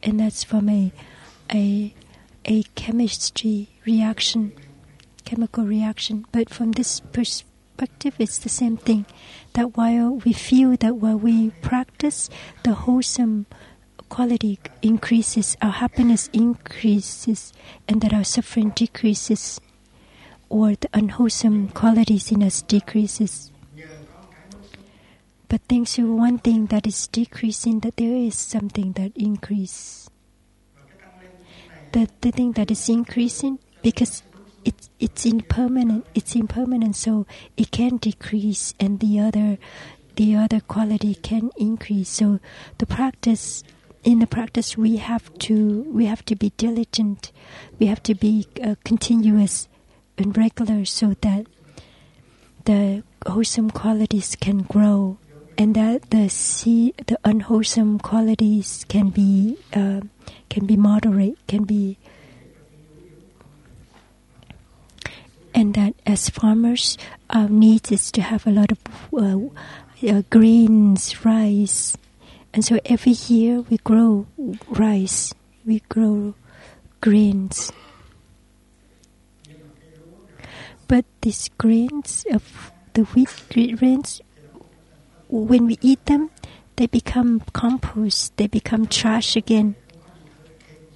[0.04, 0.92] and that's from a,
[1.54, 1.94] a,
[2.46, 4.54] a chemistry reaction,
[5.26, 6.26] chemical reaction.
[6.32, 7.50] But from this perspective
[7.80, 9.06] perspective, it's the same thing.
[9.54, 12.30] That while we feel that while we practice,
[12.64, 13.46] the wholesome
[14.10, 17.54] quality increases, our happiness increases,
[17.88, 19.62] and that our suffering decreases,
[20.50, 23.52] or the unwholesome qualities in us decreases.
[25.50, 30.10] But thanks to one thing that is decreasing, that there is something that increases.
[31.92, 34.22] The, the thing that is increasing, because
[34.64, 36.06] it's it's impermanent.
[36.14, 37.26] It's impermanent, so
[37.58, 39.58] it can decrease, and the other
[40.18, 42.10] the other quality can increase.
[42.10, 42.40] So
[42.78, 43.64] the practice
[44.04, 47.32] in the practice we have to we have to be diligent.
[47.80, 49.68] We have to be uh, continuous
[50.16, 51.48] and regular, so that
[52.66, 55.18] the wholesome qualities can grow,
[55.60, 56.32] and that the
[57.06, 60.00] the unwholesome qualities can be uh,
[60.50, 61.98] can be moderate, can be
[65.54, 66.98] and that as farmers,
[67.30, 68.80] our need is to have a lot of
[69.14, 71.98] uh, uh, grains, rice,
[72.54, 74.28] and so every year we grow
[74.70, 75.34] rice,
[75.66, 76.36] we grow
[77.02, 77.74] grains.
[80.88, 83.30] But these grains of the wheat
[83.78, 84.22] grains,
[85.30, 86.32] when we eat them,
[86.76, 89.76] they become compost, they become trash again.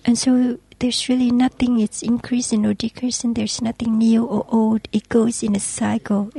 [0.06, 4.88] And so there's really nothing, it's increasing or decreasing, there's nothing new or old.
[4.92, 6.32] It goes in a cycle.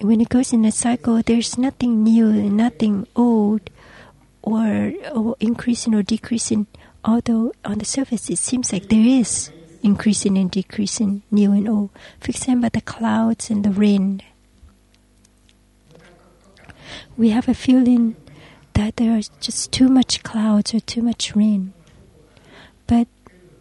[0.00, 3.70] When it goes in a cycle, there's nothing new, nothing old,
[4.42, 6.66] or, or increasing or decreasing.
[7.04, 9.50] Although on the surface it seems like there is
[9.82, 11.90] increasing and decreasing, new and old.
[12.20, 14.22] For example, the clouds and the rain.
[17.16, 18.16] We have a feeling
[18.74, 21.72] that there are just too much clouds or too much rain
[22.86, 23.08] but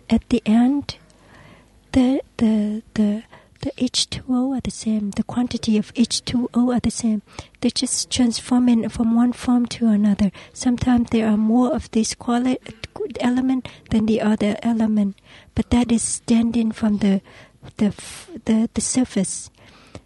[0.09, 0.97] at the end,
[1.91, 3.23] the the the
[3.61, 5.11] the H2O are the same.
[5.11, 7.23] The quantity of H2O are the same.
[7.61, 10.31] They just transforming from one form to another.
[10.53, 12.59] Sometimes there are more of this quality
[13.19, 15.15] element than the other element,
[15.55, 17.21] but that is standing from the
[17.77, 17.93] the
[18.45, 19.49] the, the surface.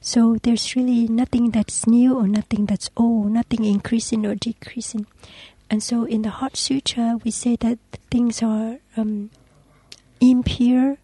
[0.01, 5.05] So there's really nothing that's new or nothing that's old, nothing increasing or decreasing.
[5.69, 7.77] And so in the Heart Sutra, we say that
[8.09, 9.29] things are um,
[10.19, 10.97] impure,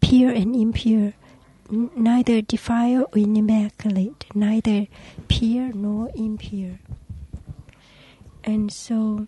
[0.00, 1.14] pure and impure,
[1.72, 4.88] n- neither defiled or immaculate, neither
[5.28, 6.78] pure nor impure.
[8.42, 9.26] And so,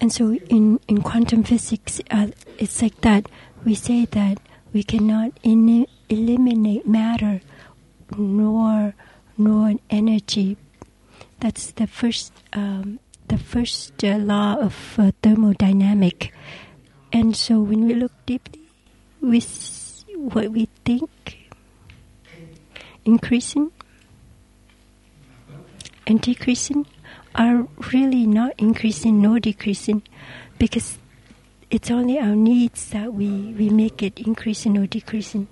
[0.00, 2.28] and so in, in quantum physics, uh,
[2.58, 3.28] it's like that.
[3.64, 4.38] We say that
[4.72, 7.40] we cannot in- eliminate matter
[8.16, 8.94] nor
[9.36, 10.56] nor energy
[11.40, 12.98] that's the first, um,
[13.28, 16.32] the first uh, law of uh, thermodynamic.
[17.12, 18.62] And so when we look deeply,
[19.20, 19.40] we
[20.16, 21.10] what we think
[23.04, 23.70] increasing
[26.06, 26.86] and decreasing
[27.34, 30.02] are really not increasing nor decreasing
[30.58, 30.98] because
[31.70, 35.46] it's only our needs that we, we make it increasing or decreasing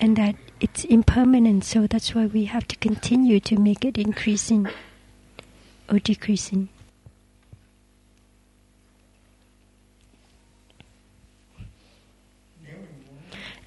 [0.00, 4.66] and that it's impermanent so that's why we have to continue to make it increasing
[5.90, 6.68] or decreasing.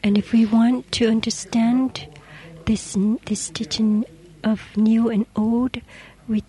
[0.03, 2.07] And if we want to understand
[2.65, 4.03] this this teaching
[4.43, 5.79] of new and old,
[6.27, 6.43] we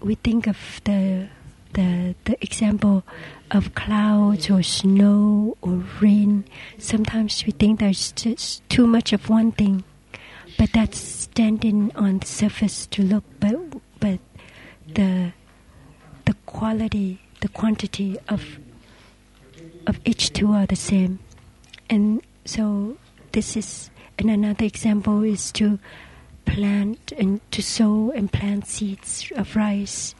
[0.00, 1.28] we think of the
[1.76, 3.04] the the example
[3.50, 6.44] of clouds or snow or rain.
[6.78, 9.84] Sometimes we think there's just too much of one thing,
[10.58, 13.24] but that's standing on the surface to look.
[13.38, 13.56] But
[14.00, 14.20] but
[14.88, 15.32] the
[16.24, 18.58] the quality, the quantity of
[19.86, 21.20] of H2O are the same,
[21.90, 22.96] and so
[23.32, 25.78] this is and another example is to
[26.46, 30.14] plant and to sow and plant seeds of rice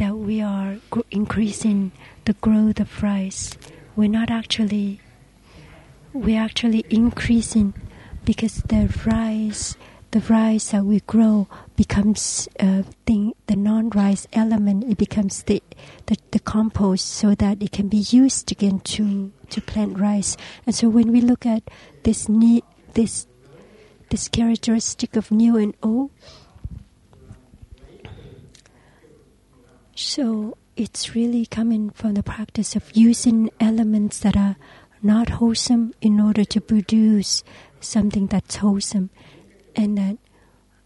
[0.00, 1.92] that we are gr- increasing
[2.24, 3.56] the growth of rice
[3.96, 4.98] we're not actually
[6.12, 7.74] we're actually increasing
[8.24, 9.76] because the rice
[10.12, 11.46] the rice that we grow
[11.76, 15.62] becomes uh, thing, the non-rice element it becomes the,
[16.06, 20.36] the the compost so that it can be used again to to plant rice
[20.66, 21.62] and so when we look at
[22.02, 22.64] this need
[22.94, 23.26] this
[24.10, 26.10] this characteristic of new and old.
[30.00, 34.56] So it's really coming from the practice of using elements that are
[35.02, 37.44] not wholesome in order to produce
[37.80, 39.10] something that's wholesome,
[39.76, 40.16] and that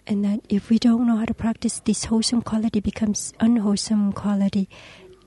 [0.09, 4.69] and that if we don't know how to practice this wholesome quality becomes unwholesome quality,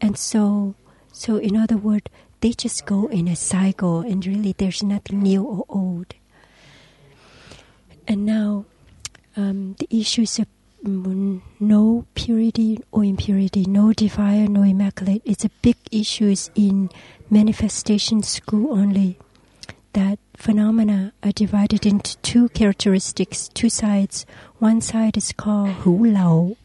[0.02, 0.76] and so
[1.14, 2.08] so in other words,
[2.42, 6.14] they just go in a cycle, and really there's nothing new or old.
[8.06, 8.66] And now,
[9.38, 10.48] um, the issues of
[10.88, 16.90] no purity or impurity, no defile, no immaculate, it's a big issues in
[17.30, 19.18] manifestation school only.
[19.94, 24.26] That phenomena are divided into two characteristics, two sides.
[24.60, 26.56] One side is called hữu lậu.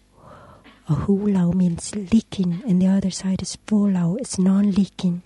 [0.89, 5.23] A hữu lậu means leaking, and the other side is vô lậu, it's non-leaking.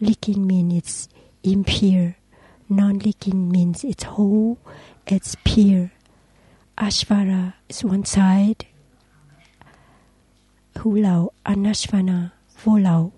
[0.00, 1.08] Leaking means it's
[1.44, 2.16] impure.
[2.68, 4.58] Non-leaking means it's whole
[5.06, 5.91] its peer.
[6.82, 8.66] Ashvara is one side.
[10.74, 12.30] Hữu lậu, Anashvana,
[12.64, 13.12] Volao.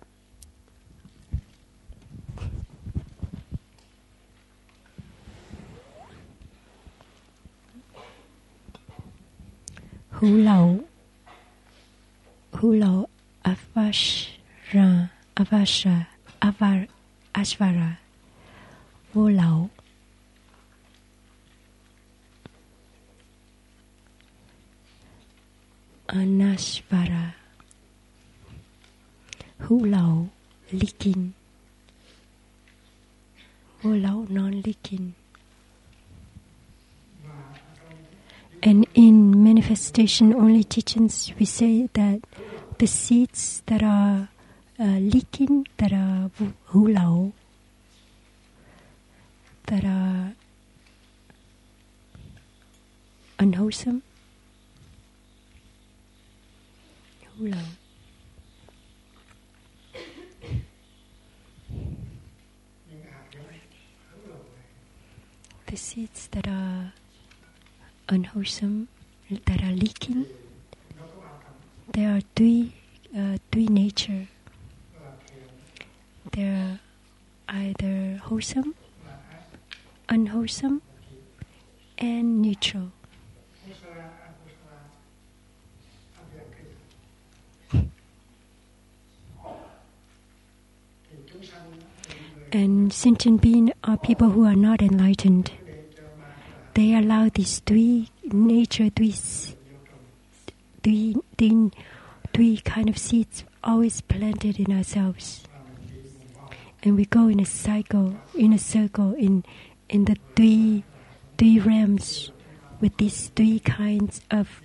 [10.11, 10.81] Hữu lậu,
[12.53, 13.07] Hulao,
[13.45, 16.07] Avashra, Avashra,
[16.43, 16.87] Avar,
[17.33, 17.99] Ashvara,
[19.15, 19.71] Vô lậu.
[26.09, 27.31] Anashvara.
[29.59, 30.27] Hữu lậu
[30.71, 31.31] Leaking
[33.83, 35.11] Vô lậu non-leaking
[38.63, 42.21] And in manifestation only teachings we say that
[42.79, 44.29] the seeds that are
[44.79, 46.31] uh, leaking, that are
[46.71, 47.33] hữu lậu,
[49.67, 50.33] that are
[53.39, 54.01] unwholesome,
[57.37, 57.57] The
[65.75, 66.93] seeds that are
[68.09, 68.87] unwholesome,
[69.47, 70.27] that are leaking,
[71.93, 72.73] they are three,
[73.17, 74.29] uh, three nature.
[76.31, 76.79] They are
[77.49, 78.77] either wholesome,
[80.09, 80.83] unwholesome,
[81.99, 82.93] and neutral.
[92.55, 95.51] And sentient beings are people who are not enlightened.
[96.75, 99.11] They allow these three nature, three,
[100.85, 101.73] three, three,
[102.33, 105.43] three kind of seeds always planted in ourselves.
[106.85, 109.45] And we go in a cycle, in a circle, in
[109.89, 110.85] in the three
[111.37, 112.31] three realms
[112.81, 114.63] with these three kinds of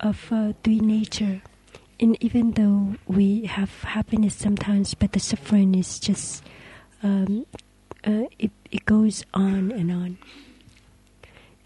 [0.00, 1.42] of uh, three nature.
[2.00, 6.42] And even though we have happiness sometimes, but the suffering is just
[7.02, 7.46] um,
[8.04, 10.18] uh, it it goes on and on.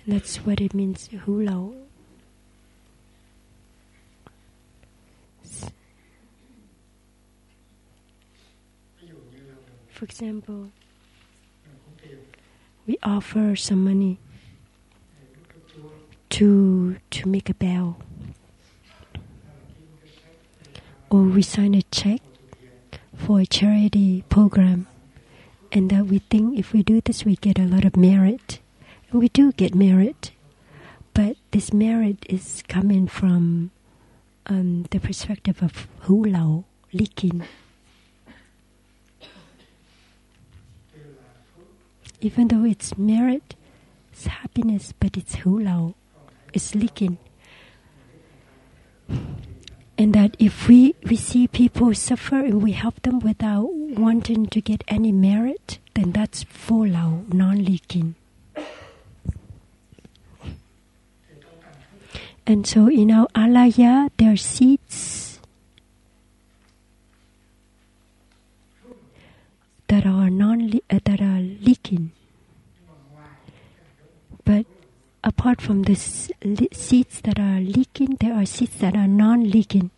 [0.05, 1.09] And that's what it means.
[1.09, 1.75] Hữu lậu.
[9.91, 10.71] For example,
[12.87, 14.17] we offer some money
[16.31, 17.99] to to make a bell,
[21.11, 22.23] or we sign a check
[23.15, 24.87] for a charity program,
[25.73, 28.61] and that we think if we do this, we get a lot of merit,
[29.11, 30.33] and we do get merit,
[31.15, 33.71] but this merit is coming from
[34.47, 37.43] um, the perspective of hữu lậu, leaking.
[42.21, 43.55] even though it's merit,
[44.13, 45.95] it's happiness, but it's hữu lậu,
[46.53, 47.19] it's leaking.
[50.01, 54.61] And that if we, we see people suffer and we help them without wanting to
[54.63, 58.15] get any merit, then that's vô lậu, non leaking.
[62.47, 65.39] And so in our alaya, there are seeds
[69.89, 72.13] that are non uh, that are leaking.
[74.47, 74.65] But
[75.23, 79.91] apart from the seeds that are leaking, there are seeds that are non-leaking,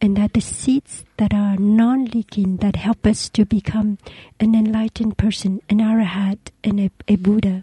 [0.00, 3.98] and that the seeds that are non-leaking that help us to become
[4.38, 7.62] an enlightened person, an arahat, and a, a Buddha.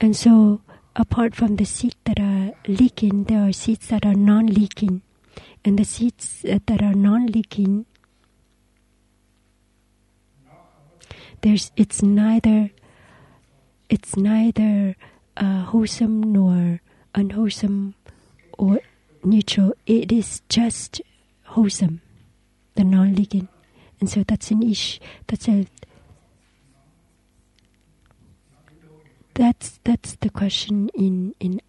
[0.00, 0.60] And so,
[0.94, 5.02] apart from the seeds that are leaking, there are seeds that are non-leaking,
[5.64, 7.86] and the seeds uh, that are non-leaking.
[11.40, 12.70] There's it's neither
[13.88, 14.96] it's neither
[15.38, 16.80] uh, wholesome nor
[17.14, 17.94] unwholesome
[18.58, 18.80] or
[19.24, 19.72] neutral.
[19.86, 21.00] It is just
[21.44, 22.00] wholesome,
[22.74, 23.48] the non-leaking,
[24.00, 25.00] and so that's an ish.
[25.26, 25.66] That's a
[29.34, 31.60] that's that's the question in in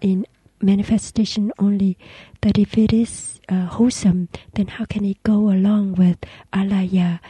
[0.00, 0.24] in
[0.60, 1.98] manifestation only
[2.42, 6.18] that if it is uh, wholesome then how can it go along with
[6.52, 7.20] alaya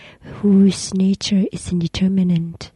[0.40, 2.70] whose nature is indeterminate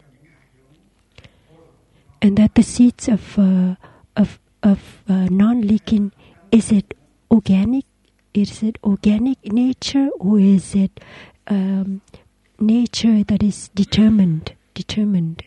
[2.22, 3.74] and that the seeds of uh,
[4.16, 6.12] of of uh, non-leaking
[6.52, 6.94] is it
[7.30, 7.84] organic?
[8.32, 11.00] Is it organic nature or is it
[11.48, 12.00] um,
[12.58, 15.42] nature that is determined determined?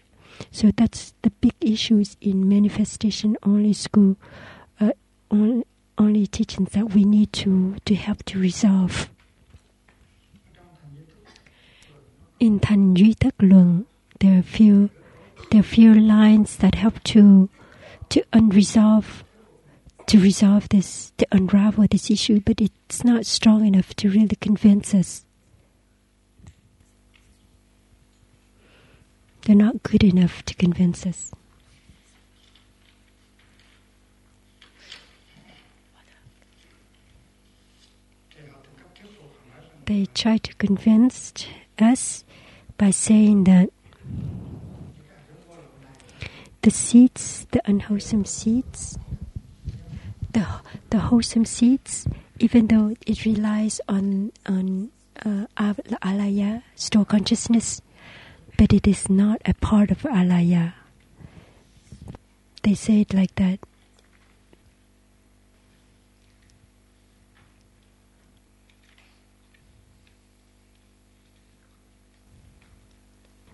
[0.51, 4.17] So that's the big issues in manifestation only school
[4.81, 4.91] uh,
[5.31, 9.09] only, teachings that we need to to help to resolve.
[12.37, 13.85] In Thanh Duy Luận,
[14.19, 14.89] there are a few
[15.51, 17.49] there are few lines that help to
[18.09, 19.23] to unresolve
[20.07, 24.93] to resolve this to unravel this issue, but it's not strong enough to really convince
[24.93, 25.25] us.
[29.43, 31.31] They're not good enough to convince us.
[39.85, 41.31] They try to convince
[41.77, 42.23] us
[42.75, 43.69] by saying that
[46.65, 48.97] the seeds, the unwholesome seeds,
[50.33, 50.43] the
[50.89, 52.07] the wholesome seeds,
[52.39, 54.89] even though it relies on on
[55.23, 55.45] uh,
[56.01, 57.83] alaya, store consciousness,
[58.57, 60.73] but it is not a part of alaya.
[62.63, 63.59] They say it like that.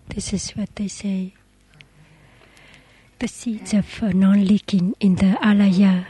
[0.07, 1.33] This is what they say.
[3.21, 6.07] The seeds of uh, non-leaking in the alaya,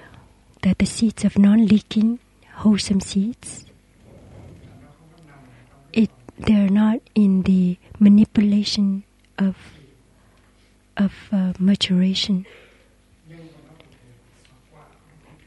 [0.62, 2.20] that the seeds of non-leaking,
[2.64, 3.66] wholesome seeds,
[5.92, 6.10] it
[6.40, 9.04] they're not in the manipulation
[9.38, 9.58] of
[10.96, 12.46] of uh, maturation.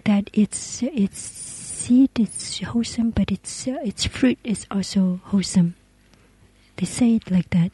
[0.05, 5.77] That its its seed is wholesome, but its uh, its fruit is also wholesome.
[6.77, 7.73] They say it like that.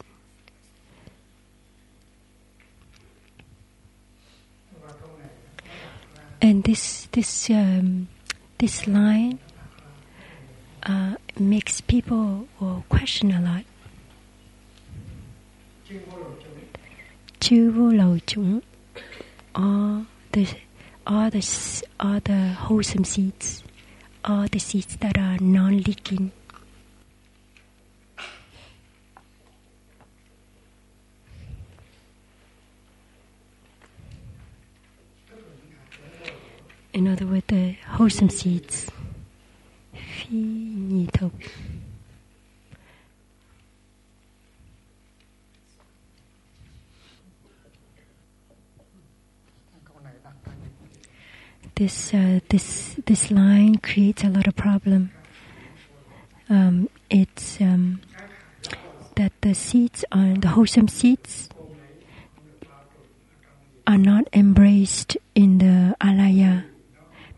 [6.42, 8.08] And this this um,
[8.58, 9.38] this line
[10.82, 13.64] uh, makes people will question a lot.
[17.40, 18.60] Chư vô lậu chủng,
[19.54, 20.46] all the
[21.06, 21.42] all the
[21.98, 23.62] all the wholesome seeds,
[24.24, 26.30] all the seeds that are non-leaking.
[36.92, 38.90] In other words, the wholesome seeds.
[41.12, 41.32] Thực.
[51.76, 55.12] This uh, this this line creates a lot of problem.
[56.50, 58.02] Um, it's um,
[59.16, 61.48] that the seeds are the wholesome seeds
[63.86, 66.69] are not embraced in the alaya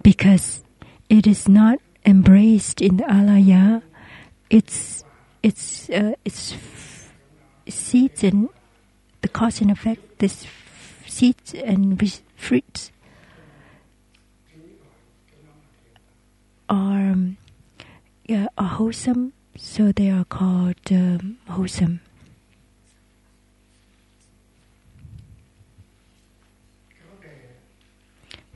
[0.02, 0.62] because
[1.08, 3.82] it is not embraced in the alaya.
[4.50, 5.04] It's
[5.42, 6.56] it's uh, it's
[7.68, 8.48] seeds and
[9.22, 10.18] the cause and effect.
[10.18, 10.46] This
[11.06, 12.00] seeds and
[12.36, 12.90] fruits
[16.68, 17.36] are um,
[18.26, 22.00] yeah, are wholesome, so they are called um, wholesome.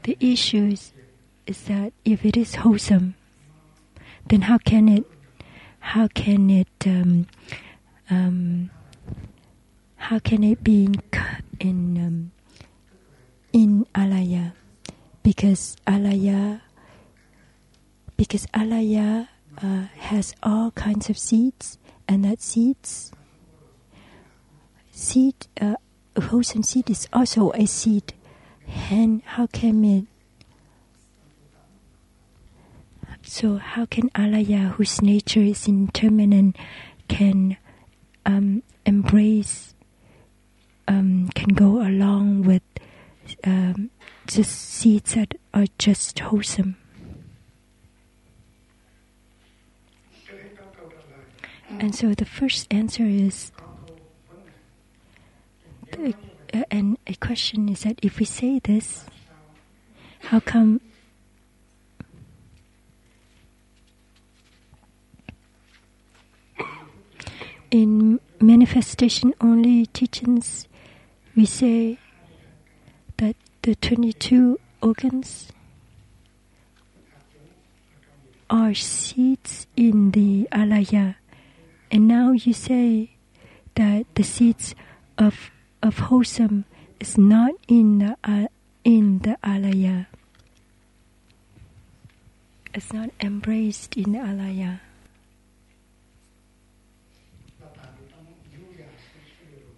[0.05, 0.93] The issues
[1.47, 3.15] is, that if it is wholesome,
[4.27, 5.05] then how can it,
[5.79, 7.27] how can it, um,
[8.11, 8.71] um,
[9.97, 11.03] how can it be in
[11.61, 12.31] in um,
[13.53, 14.53] in alaya?
[15.23, 16.61] Because alaya,
[18.17, 19.29] because alaya
[19.63, 23.13] uh, has all kinds of seeds, and that seeds,
[24.93, 25.77] seed, uh,
[26.21, 28.13] wholesome seed is also a seed.
[28.91, 30.07] And how can it?
[33.29, 36.57] So how can alaya, whose nature is impermanent,
[37.09, 37.57] can
[38.25, 39.75] um, embrace,
[40.87, 42.63] um, can go along with
[43.43, 43.91] um,
[44.29, 46.77] just seeds that are just wholesome?
[51.69, 53.51] And so the first answer is,
[55.91, 56.15] the,
[56.55, 59.05] uh, and a question is that if we say this,
[60.21, 60.81] how come?
[67.71, 70.69] In manifestation only teachings,
[71.35, 71.99] we say
[73.17, 75.49] that the 22 organs
[78.49, 81.17] are seeds in the alaya.
[81.91, 83.17] And now you say
[83.75, 84.75] that the seeds
[85.19, 85.51] of
[85.83, 86.65] of wholesome
[87.01, 88.47] is not in the uh,
[88.85, 90.07] in the alaya.
[92.75, 94.81] It's not embraced in the alaya.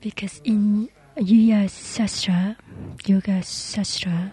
[0.01, 2.57] Because in Yuya Sastra,
[3.05, 4.33] Yoga Sastra,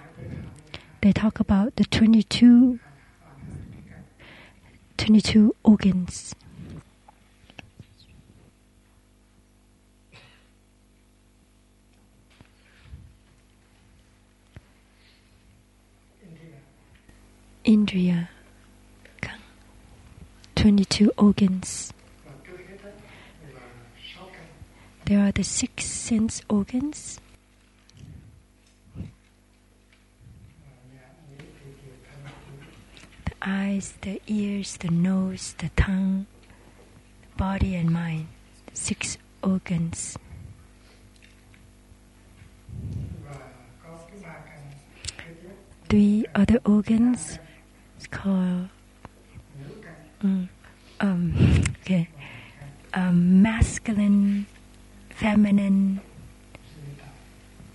[1.02, 2.80] they talk about the 22,
[4.98, 6.36] 22 organs.
[17.66, 18.28] Indriya,
[20.56, 21.95] 22 organs.
[25.06, 27.20] There are the six sense organs
[28.96, 29.04] the
[33.42, 36.26] eyes, the ears, the nose, the tongue,
[37.22, 38.28] the body, and mind.
[38.74, 40.18] Six organs.
[45.88, 47.38] Three other organs
[47.98, 48.68] it's called
[50.24, 50.48] mm,
[51.00, 52.10] um, okay,
[52.94, 54.46] um, masculine,
[55.16, 56.02] feminine,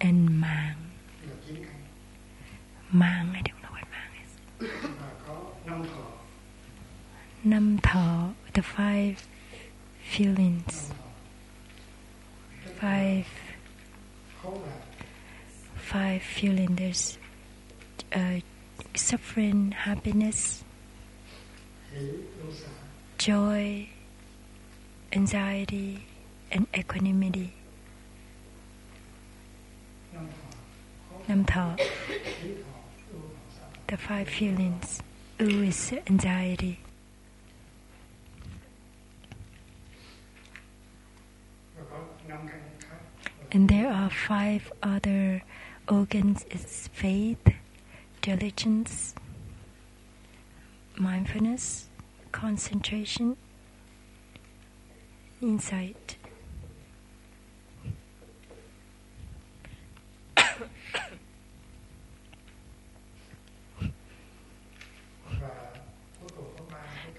[0.00, 0.76] and mang.
[2.92, 4.32] Mang, I don't know what mang is.
[4.98, 6.06] và có năm thọ
[7.44, 7.78] Nam
[8.52, 9.14] the five
[10.12, 10.90] feelings,
[12.80, 13.24] five
[15.76, 16.76] five feelings.
[16.76, 17.18] There's
[18.12, 18.40] uh,
[18.94, 20.62] suffering, happiness,
[23.18, 23.88] joy,
[25.12, 25.98] anxiety,
[26.50, 27.48] and equanimity.
[30.14, 30.56] năm thọ
[31.10, 31.76] khối Nam Tho,
[32.08, 32.78] hỷ thọ
[33.12, 35.00] ưu thọ xả the five feelings.
[35.38, 36.76] U is anxiety.
[43.52, 45.42] And there are five other
[45.88, 47.44] organs it's faith,
[48.22, 49.14] diligence,
[50.96, 51.86] mindfulness,
[52.30, 53.36] concentration,
[55.40, 56.19] insight.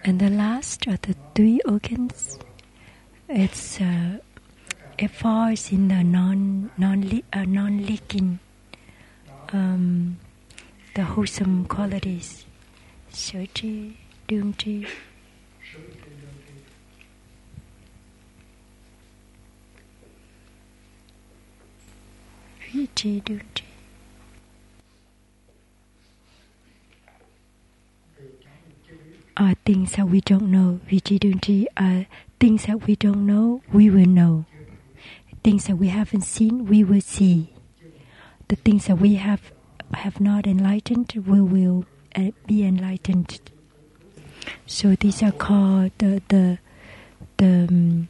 [0.03, 2.39] And the last are the three organs.
[3.29, 4.17] It's uh,
[4.97, 8.39] it falls in the non non uh, non leaking
[9.53, 10.17] um,
[10.95, 12.45] the wholesome qualities.
[13.11, 13.91] Sở tri,
[14.27, 14.85] đương tri,
[29.41, 30.79] are things that we don't know.
[30.87, 32.05] Vijidunji are
[32.39, 34.45] things that we don't know, we will know.
[35.43, 37.51] Things that we haven't seen, we will see.
[38.49, 39.51] The things that we have
[39.95, 41.85] have not enlightened, we will
[42.15, 43.41] uh, be enlightened.
[44.67, 46.59] So these are called the the
[47.37, 48.09] the, um,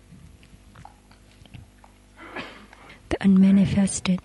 [3.08, 4.20] the unmanifested.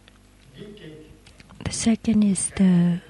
[1.65, 3.01] The second is the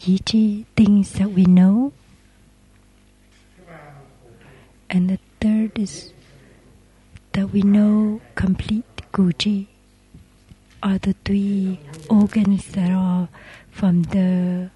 [0.00, 1.92] yiji, things that we know.
[4.88, 6.12] And the third is
[7.32, 9.66] that we know complete Guji
[10.82, 13.28] are the three organs that are
[13.70, 14.70] from the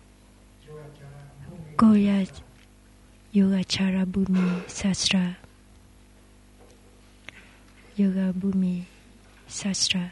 [1.77, 2.27] Goya
[3.35, 5.37] Yogachara Bhumi Sastra.
[7.97, 8.85] Yoga Bhumi
[9.49, 10.11] Sastra.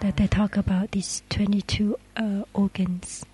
[0.00, 3.24] That they talk about these 22 uh, organs.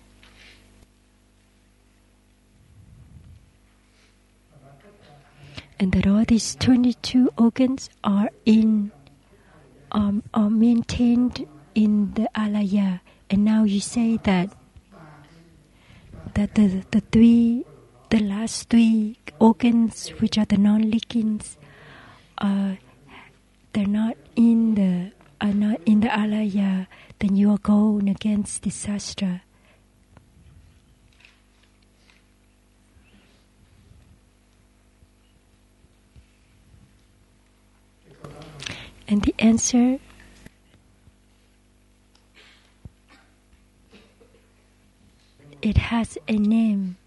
[5.79, 8.91] And that all these 22 organs are in
[9.91, 13.01] um, are maintained in the alaya.
[13.29, 14.55] And now you say that
[16.35, 17.65] that the, the three
[18.09, 21.41] the last three organs which are the non-leaking
[22.37, 22.75] uh,
[23.73, 26.87] they're not in the are not in the alaya,
[27.19, 29.41] then you are going against the sastra.
[39.13, 39.99] And the answer
[45.61, 46.97] it has a name,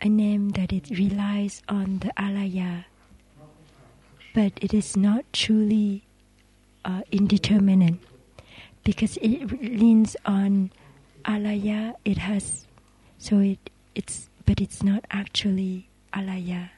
[0.00, 2.84] a name that it relies on the alaya,
[4.32, 6.04] but it is not truly
[6.84, 7.98] uh, indeterminate
[8.84, 10.70] because it leans on
[11.24, 11.96] alaya.
[12.04, 12.64] It has
[13.18, 13.58] so it
[13.96, 16.70] it's but it's not actually alaya.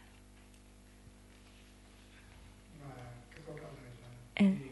[4.38, 4.67] And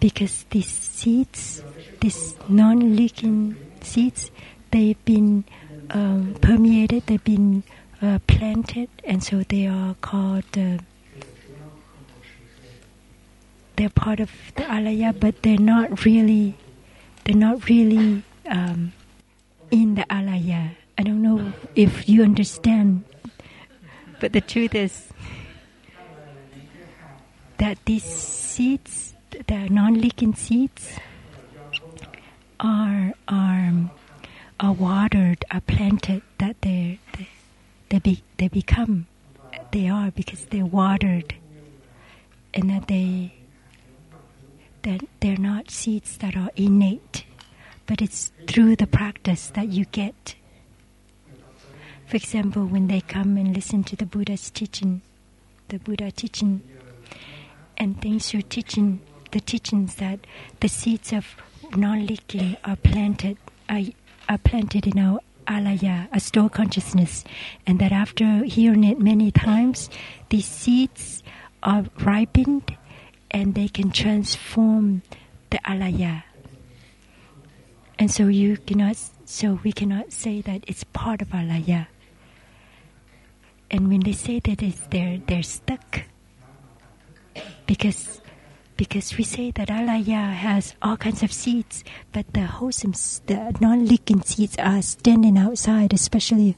[0.00, 1.62] because these seeds,
[2.00, 4.30] these non-leaking seeds,
[4.70, 5.44] they've been
[5.90, 7.62] um, permeated, they've been
[8.02, 10.44] uh, planted, and so they are called.
[10.56, 10.78] Uh,
[13.76, 16.56] they're part of the alaya, but they're not really.
[17.24, 18.92] They're not really um,
[19.70, 20.70] in the alaya.
[20.98, 23.04] I don't know if you understand,
[24.20, 25.08] but the truth is
[27.58, 29.12] that these seeds,
[29.46, 30.98] the non-leaking seeds,
[32.58, 33.90] are are
[34.58, 36.22] are watered, are planted.
[36.38, 37.28] That they they
[37.88, 39.06] they, be, they become
[39.72, 41.34] they are because they're watered,
[42.54, 43.34] and that they
[44.82, 47.24] that they're not seeds that are innate,
[47.86, 50.34] but it's through the practice that you get.
[52.06, 55.02] For example, when they come and listen to the Buddha's teaching,
[55.68, 56.62] the Buddha teaching,
[57.76, 59.00] and thanks to teaching,
[59.32, 60.20] the teachings that
[60.60, 61.36] the seeds of
[61.76, 63.36] non-leaking are planted,
[63.68, 63.82] are,
[64.28, 67.24] are planted in our alaya, a store consciousness,
[67.66, 69.90] and that after hearing it many times,
[70.28, 71.22] these seeds
[71.62, 72.76] are ripened
[73.30, 75.02] and they can transform
[75.50, 76.22] the alaya.
[77.98, 81.86] And so you cannot, so we cannot say that it's part of alaya.
[83.70, 86.02] And when they say that it's they're they're stuck,
[87.66, 88.20] because
[88.76, 91.82] because we say that alaya has all kinds of seeds,
[92.12, 92.92] but the wholesome,
[93.26, 96.56] the non-leaking seeds are standing outside, especially,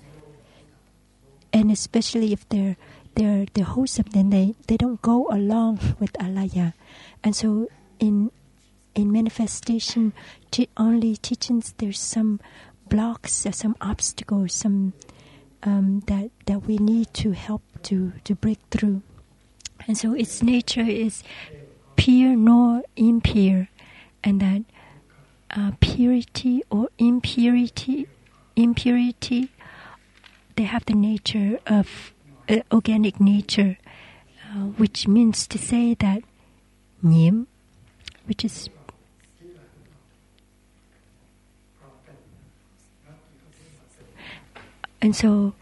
[1.53, 2.77] and especially if they're
[3.15, 6.75] they're they're wholesome, then they, they don't go along with alaya,
[7.23, 7.69] and so
[7.99, 8.31] in
[8.95, 10.13] in manifestation,
[10.51, 12.41] te- only teachings there's some
[12.89, 14.93] blocks, or some obstacles, some
[15.63, 19.03] um, that that we need to help to to break through,
[19.87, 21.23] and so its nature is
[21.99, 23.69] pure nor impure,
[24.25, 24.63] and that
[25.51, 28.07] uh, purity or impurity,
[28.57, 29.51] impurity,
[30.57, 32.13] they have the nature of
[32.49, 33.77] uh, organic nature,
[34.47, 36.23] uh, which means to say that
[37.05, 37.47] nhiễm,
[38.27, 38.71] which is
[45.01, 45.53] and so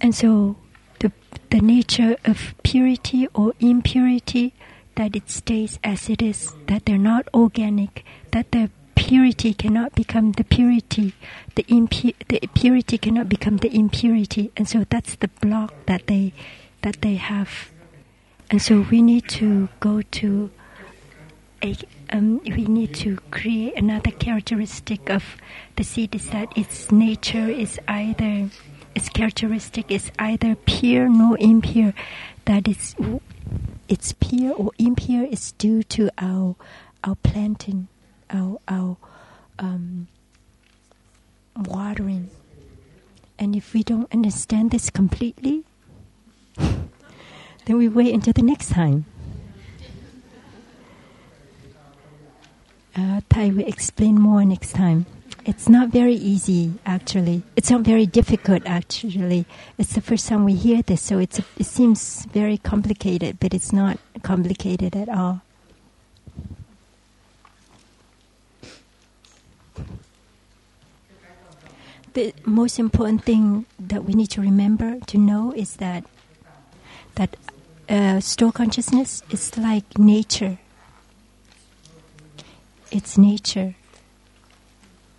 [0.00, 0.56] and so
[1.00, 1.12] the
[1.50, 4.54] the nature of purity or impurity
[4.96, 10.32] that it stays as it is that they're not organic that the purity cannot become
[10.32, 11.14] the purity
[11.56, 14.52] the impu- the purity cannot become the impurity.
[14.56, 16.32] And so that's the block that they
[16.82, 17.70] that they have.
[18.50, 20.50] And so we need to go to
[21.62, 21.74] a
[22.10, 25.24] um, we need to create another characteristic of
[25.74, 28.50] the seed is that its nature is either
[28.94, 31.94] its characteristic is either pure nor impure.
[32.44, 32.94] That it's
[33.88, 36.56] it's pure or impure is due to our
[37.04, 37.88] our planting
[38.30, 38.96] our our
[39.58, 40.08] um,
[41.56, 42.30] watering
[43.38, 45.64] and if we don't understand this completely
[46.56, 49.04] then we wait until the next time
[52.96, 55.06] uh, Thay will explain more next time.
[55.46, 57.44] It's not very easy, actually.
[57.54, 59.46] It's not very difficult, actually.
[59.78, 63.72] It's the first time we hear this, so it's it seems very complicated, but it's
[63.72, 65.42] not complicated at all.
[72.16, 76.02] the most important thing that we need to remember to know is that
[77.16, 77.36] that
[77.90, 80.58] uh, store consciousness is like nature.
[82.90, 83.74] It's nature.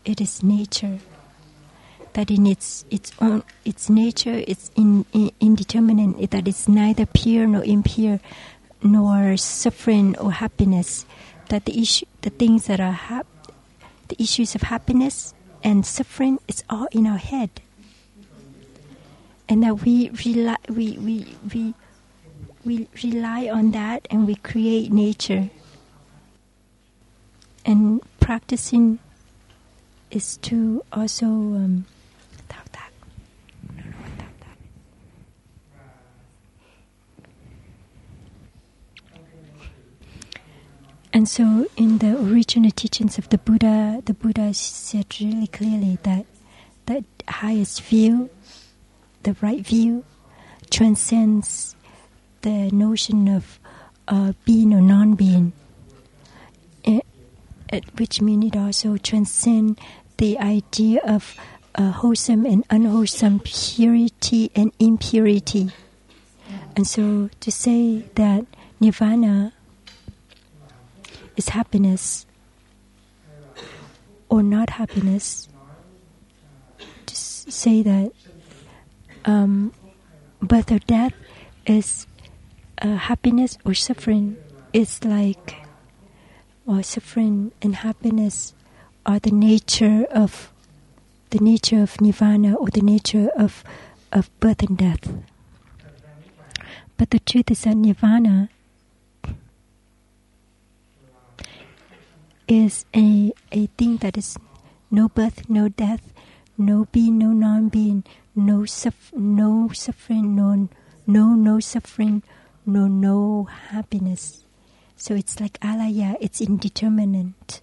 [0.07, 0.99] It is nature.
[2.13, 6.31] That in its its own its nature, it's in, in, indeterminate.
[6.31, 8.21] That it's neither pure nor impure,
[8.81, 11.05] nor suffering or happiness.
[11.49, 13.51] That the issue, the things that are hap-
[14.07, 17.49] the issues of happiness and suffering, it's all in our head.
[19.49, 21.73] And that we rely, we, we, we,
[22.63, 25.49] we rely on that and we create nature.
[27.65, 28.99] And practicing
[30.11, 31.85] is to also um.
[41.17, 46.27] And so, in the original teachings of the Buddha, the Buddha said really clearly that
[46.85, 48.29] the highest view,
[49.23, 50.05] the right view,
[50.69, 51.75] transcends
[52.41, 53.59] the notion of
[54.07, 55.53] uh, being or non-being,
[57.97, 59.79] which means it also transcends
[60.17, 61.35] the idea of
[61.75, 65.71] uh, wholesome and unwholesome, purity and impurity.
[66.75, 68.45] And so, to say that
[68.79, 69.53] nirvana
[71.35, 72.25] is happiness
[74.29, 75.47] or not happiness.
[77.05, 78.11] to say that
[79.25, 79.73] um,
[80.41, 81.13] birth or death
[81.65, 82.07] is
[82.81, 84.37] uh, happiness or suffering.
[84.73, 85.55] It's like
[86.67, 88.53] well, suffering and happiness
[89.05, 90.51] are the nature of
[91.29, 93.63] the nature of nirvana or the nature of
[94.11, 95.07] of birth and death.
[96.97, 98.49] But the truth is that nirvana
[102.49, 104.37] is a, a thing that is
[104.91, 106.11] no birth, no death,
[106.57, 108.03] no being, no non-being,
[108.35, 110.67] no suff- no suffering, no
[111.07, 112.23] no no suffering,
[112.65, 114.43] no no happiness.
[114.99, 117.61] So it's like alaya, it's indeterminate.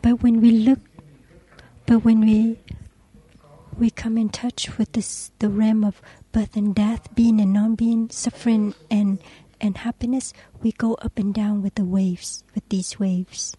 [0.00, 0.80] But when we look,
[1.86, 2.58] but when we
[3.78, 6.00] we come in touch with this the realm of
[6.32, 9.18] birth and death, being and non-being, suffering and
[9.60, 10.32] and happiness,
[10.62, 13.54] we go up and down with the waves, with these waves.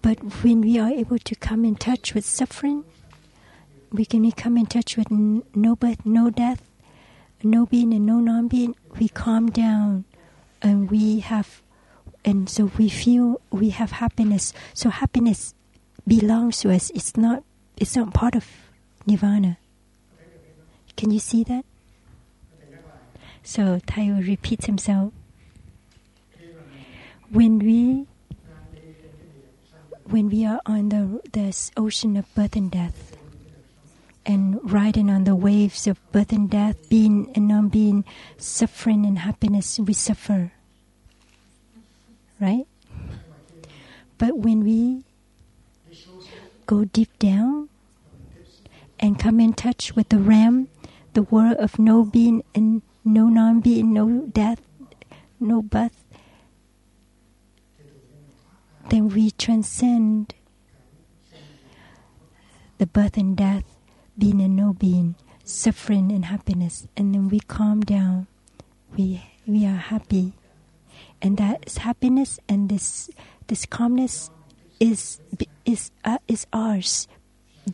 [0.00, 2.84] But when we are able to come in touch with suffering,
[3.92, 6.62] we can come in touch with no birth, no death,
[7.42, 8.74] no being and no non-being.
[8.98, 10.04] We calm down,
[10.62, 11.62] and we have,
[12.24, 14.52] and so we feel we have happiness.
[14.74, 15.54] So happiness
[16.06, 16.90] belongs to us.
[16.94, 17.44] It's not.
[17.76, 18.46] It's not part of
[19.06, 19.58] nirvana.
[20.96, 21.64] Can you see that?
[23.42, 25.12] So Thay repeats himself.
[27.30, 28.06] When we
[30.04, 33.05] when we are on the this ocean of birth and death
[34.26, 38.04] and riding on the waves of birth and death, being and non being,
[38.36, 40.52] suffering and happiness, we suffer.
[42.40, 42.66] Right?
[44.18, 45.04] But when we
[46.66, 47.68] go deep down
[48.98, 50.68] and come in touch with the realm,
[51.12, 54.60] the world of no being and no non being, no death,
[55.38, 56.04] no birth,
[58.90, 60.34] then we transcend
[62.78, 63.75] the birth and death,
[64.18, 65.14] being and no being,
[65.44, 68.26] suffering and happiness, and then we calm down.
[68.96, 70.32] We we are happy,
[71.20, 73.10] and that is happiness and this
[73.46, 74.30] this calmness
[74.80, 75.20] is
[75.64, 77.08] is uh, is ours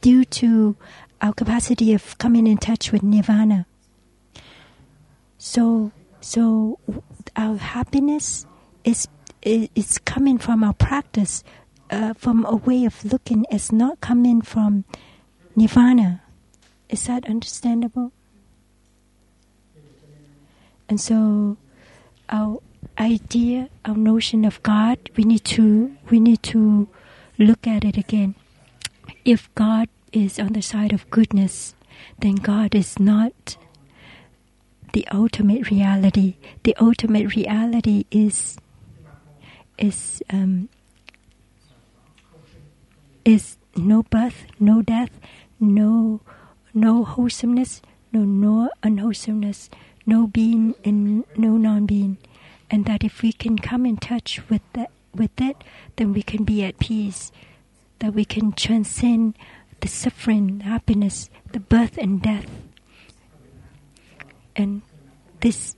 [0.00, 0.76] due to
[1.20, 3.66] our capacity of coming in touch with nirvana.
[5.38, 6.78] So so
[7.36, 8.46] our happiness
[8.84, 9.08] is
[9.42, 11.42] is coming from our practice,
[11.90, 13.44] uh, from a way of looking.
[13.50, 14.84] It's not coming from
[15.56, 16.21] nirvana.
[16.92, 18.12] Is that understandable?
[20.90, 21.56] And so,
[22.28, 22.60] our
[22.98, 26.88] idea, our notion of God, we need to we need to
[27.38, 28.34] look at it again.
[29.24, 31.74] If God is on the side of goodness,
[32.18, 33.56] then God is not
[34.92, 36.36] the ultimate reality.
[36.64, 38.58] The ultimate reality is
[39.78, 40.68] is um,
[43.24, 45.18] is no birth, no death,
[45.58, 46.20] no
[46.74, 47.82] no wholesomeness,
[48.12, 49.70] no no unwholesomeness,
[50.06, 52.18] no being and no non-being,
[52.70, 55.62] and that if we can come in touch with that with it,
[55.96, 57.32] then we can be at peace.
[57.98, 59.36] That we can transcend
[59.80, 62.50] the suffering, the happiness, the birth and death,
[64.56, 64.82] and
[65.40, 65.76] this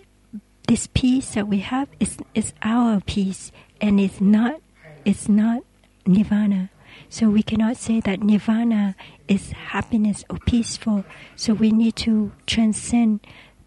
[0.67, 4.61] this peace that we have is is our peace and it's not
[5.05, 5.63] it's not
[6.07, 6.71] nirvana.
[7.15, 8.97] So we cannot say that nirvana
[9.29, 11.05] is happiness or peaceful.
[11.37, 13.21] So we need to transcend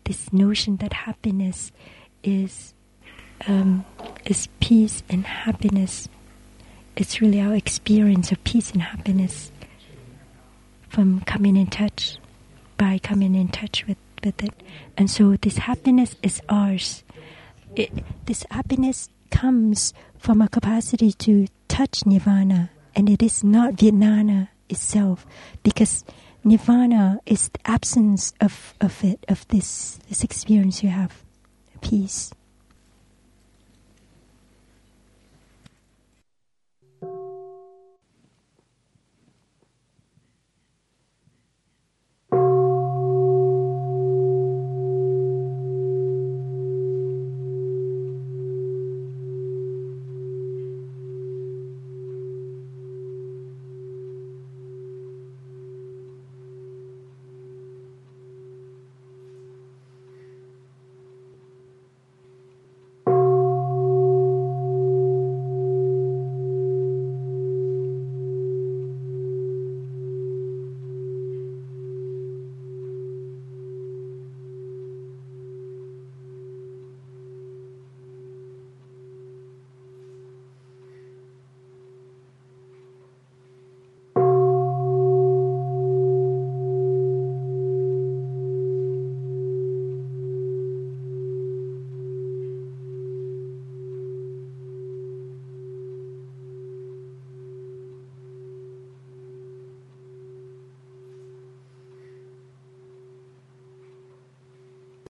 [0.03, 1.72] this notion that happiness
[2.26, 2.74] is
[3.48, 3.86] um,
[4.26, 6.10] is peace and happiness.
[6.98, 9.49] It's really our experience of peace and happiness
[10.90, 12.18] from coming in touch
[12.76, 14.56] by coming in touch with, with it.
[14.98, 17.06] And so this happiness is ours.
[17.78, 17.94] It,
[18.26, 25.26] this happiness comes from a capacity to touch nirvana, and it is not nirvana itself,
[25.61, 26.03] because
[26.44, 31.24] nirvana is the absence of, of it, of this, this experience you have,
[31.80, 32.32] peace.